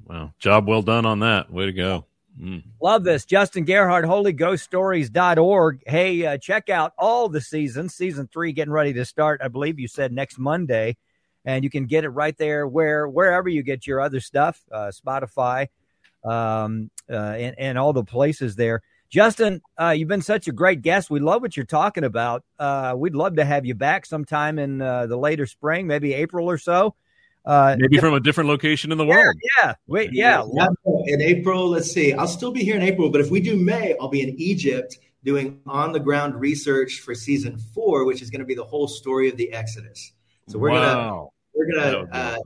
Wow. 0.05 0.33
Job 0.39 0.67
well 0.67 0.81
done 0.81 1.05
on 1.05 1.19
that. 1.19 1.51
Way 1.51 1.67
to 1.67 1.73
go. 1.73 2.05
Mm. 2.39 2.63
Love 2.81 3.03
this. 3.03 3.25
Justin 3.25 3.65
Gerhardt, 3.65 4.05
holyghoststories.org. 4.05 5.83
Hey, 5.85 6.25
uh, 6.25 6.37
check 6.37 6.69
out 6.69 6.93
all 6.97 7.29
the 7.29 7.41
seasons. 7.41 7.95
Season 7.95 8.27
three 8.31 8.51
getting 8.51 8.73
ready 8.73 8.93
to 8.93 9.05
start, 9.05 9.41
I 9.43 9.47
believe 9.47 9.79
you 9.79 9.87
said 9.87 10.11
next 10.11 10.37
Monday. 10.37 10.97
And 11.45 11.63
you 11.63 11.69
can 11.69 11.85
get 11.85 12.03
it 12.03 12.09
right 12.09 12.37
there 12.37 12.67
where 12.67 13.07
wherever 13.07 13.47
you 13.49 13.63
get 13.63 13.87
your 13.87 14.01
other 14.01 14.19
stuff, 14.19 14.61
uh, 14.71 14.91
Spotify, 14.91 15.67
um, 16.23 16.91
uh, 17.09 17.13
and, 17.13 17.55
and 17.57 17.77
all 17.77 17.93
the 17.93 18.03
places 18.03 18.55
there. 18.55 18.81
Justin, 19.09 19.61
uh, 19.79 19.89
you've 19.89 20.07
been 20.07 20.21
such 20.21 20.47
a 20.47 20.51
great 20.51 20.81
guest. 20.81 21.09
We 21.09 21.19
love 21.19 21.41
what 21.41 21.57
you're 21.57 21.65
talking 21.65 22.03
about. 22.03 22.43
Uh, 22.59 22.93
we'd 22.95 23.15
love 23.15 23.37
to 23.37 23.45
have 23.45 23.65
you 23.65 23.73
back 23.73 24.05
sometime 24.05 24.59
in 24.59 24.81
uh, 24.81 25.07
the 25.07 25.17
later 25.17 25.47
spring, 25.47 25.87
maybe 25.87 26.13
April 26.13 26.47
or 26.47 26.59
so. 26.59 26.93
Uh, 27.45 27.75
maybe 27.79 27.97
from 27.97 28.13
a 28.13 28.19
different 28.19 28.49
location 28.49 28.91
in 28.91 28.97
the 28.97 29.05
world. 29.05 29.35
Yeah, 29.57 29.73
Wait, 29.87 30.11
yeah. 30.13 30.45
yeah. 30.53 30.67
In 31.05 31.21
April, 31.21 31.69
let's 31.69 31.91
see. 31.91 32.13
I'll 32.13 32.27
still 32.27 32.51
be 32.51 32.63
here 32.63 32.75
in 32.75 32.81
April, 32.81 33.09
but 33.09 33.21
if 33.21 33.31
we 33.31 33.39
do 33.39 33.55
May, 33.55 33.95
I'll 33.99 34.09
be 34.09 34.21
in 34.21 34.35
Egypt 34.37 34.97
doing 35.23 35.59
on 35.65 35.91
the 35.91 35.99
ground 35.99 36.39
research 36.39 36.99
for 36.99 37.15
season 37.15 37.57
four, 37.57 38.05
which 38.05 38.21
is 38.21 38.29
going 38.29 38.39
to 38.39 38.45
be 38.45 38.55
the 38.55 38.63
whole 38.63 38.87
story 38.87 39.29
of 39.29 39.37
the 39.37 39.51
Exodus. 39.51 40.13
So 40.47 40.59
we're 40.59 40.71
wow. 40.71 41.31
gonna 41.55 41.81
we're 41.81 41.91
gonna 41.93 42.09
uh, 42.11 42.37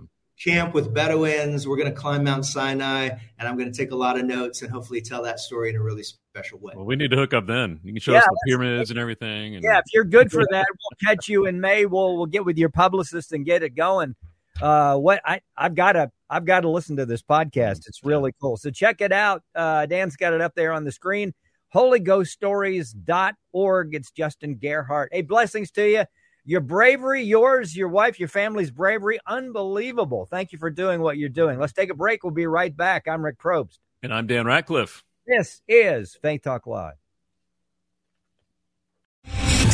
camp 0.44 0.74
with 0.74 0.94
Bedouins. 0.94 1.68
We're 1.68 1.78
going 1.78 1.94
to 1.94 1.98
climb 1.98 2.24
Mount 2.24 2.46
Sinai, 2.46 3.10
and 3.40 3.48
I'm 3.48 3.58
going 3.58 3.72
to 3.72 3.78
take 3.78 3.92
a 3.92 3.96
lot 3.96 4.18
of 4.18 4.26
notes 4.26 4.62
and 4.62 4.72
hopefully 4.72 5.02
tell 5.02 5.24
that 5.24 5.40
story 5.40 5.70
in 5.70 5.76
a 5.76 5.82
really 5.82 6.04
special 6.04 6.60
way. 6.60 6.74
Well, 6.76 6.86
we 6.86 6.96
need 6.96 7.12
to 7.12 7.18
hook 7.18 7.34
up 7.34 7.48
then. 7.48 7.80
You 7.84 7.94
can 7.94 8.02
show 8.02 8.14
yeah, 8.14 8.20
us 8.20 8.26
the 8.26 8.40
pyramids 8.48 8.90
and 8.90 9.00
everything. 9.00 9.56
And- 9.56 9.64
yeah, 9.64 9.78
if 9.78 9.86
you're 9.94 10.04
good 10.04 10.32
for 10.32 10.46
that, 10.52 10.66
we'll 10.70 11.10
catch 11.10 11.30
you 11.30 11.46
in 11.46 11.62
May. 11.62 11.86
We'll 11.86 12.18
we'll 12.18 12.26
get 12.26 12.46
with 12.46 12.58
your 12.58 12.70
publicist 12.70 13.32
and 13.32 13.46
get 13.46 13.64
it 13.64 13.76
going. 13.76 14.16
Uh, 14.64 14.98
what 14.98 15.22
I 15.26 15.42
I've 15.58 15.76
got 15.76 15.92
to 15.94 16.12
I've 16.30 16.46
got 16.46 16.62
to 16.62 16.70
listen 16.70 16.96
to 16.96 17.06
this 17.06 17.22
podcast. 17.22 17.88
It's 17.88 18.00
really 18.04 18.32
cool. 18.42 18.56
So 18.56 18.72
check 18.72 19.02
it 19.02 19.12
out. 19.12 19.44
Uh, 19.54 19.86
Dan's 19.86 20.16
got 20.16 20.32
it 20.32 20.40
up 20.40 20.54
there 20.56 20.72
on 20.72 20.86
the 20.86 20.92
screen. 20.92 21.34
HolyGhostStories.org. 21.76 23.96
It's 23.96 24.12
Justin 24.12 24.56
Gerhardt. 24.56 25.10
Hey, 25.12 25.24
blessings 25.24 25.72
to 25.72 25.90
you. 25.90 26.06
Your 26.46 26.62
bravery, 26.62 27.24
yours, 27.24 27.76
your 27.76 27.90
wife, 27.90 28.20
your 28.20 28.30
family's 28.30 28.72
bravery, 28.72 29.20
unbelievable. 29.28 30.28
Thank 30.30 30.54
you 30.54 30.60
for 30.60 30.70
doing 30.70 31.02
what 31.02 31.18
you're 31.18 31.30
doing. 31.30 31.60
Let's 31.60 31.74
take 31.74 31.90
a 31.90 31.96
break. 31.96 32.24
We'll 32.24 32.32
be 32.32 32.48
right 32.48 32.76
back. 32.76 33.08
I'm 33.08 33.24
Rick 33.24 33.40
Probst. 33.40 33.80
And 34.02 34.14
I'm 34.14 34.28
Dan 34.28 34.46
Ratcliffe. 34.46 35.04
This 35.28 35.62
is 35.68 36.18
Faith 36.22 36.44
Talk 36.44 36.68
Live. 36.68 37.03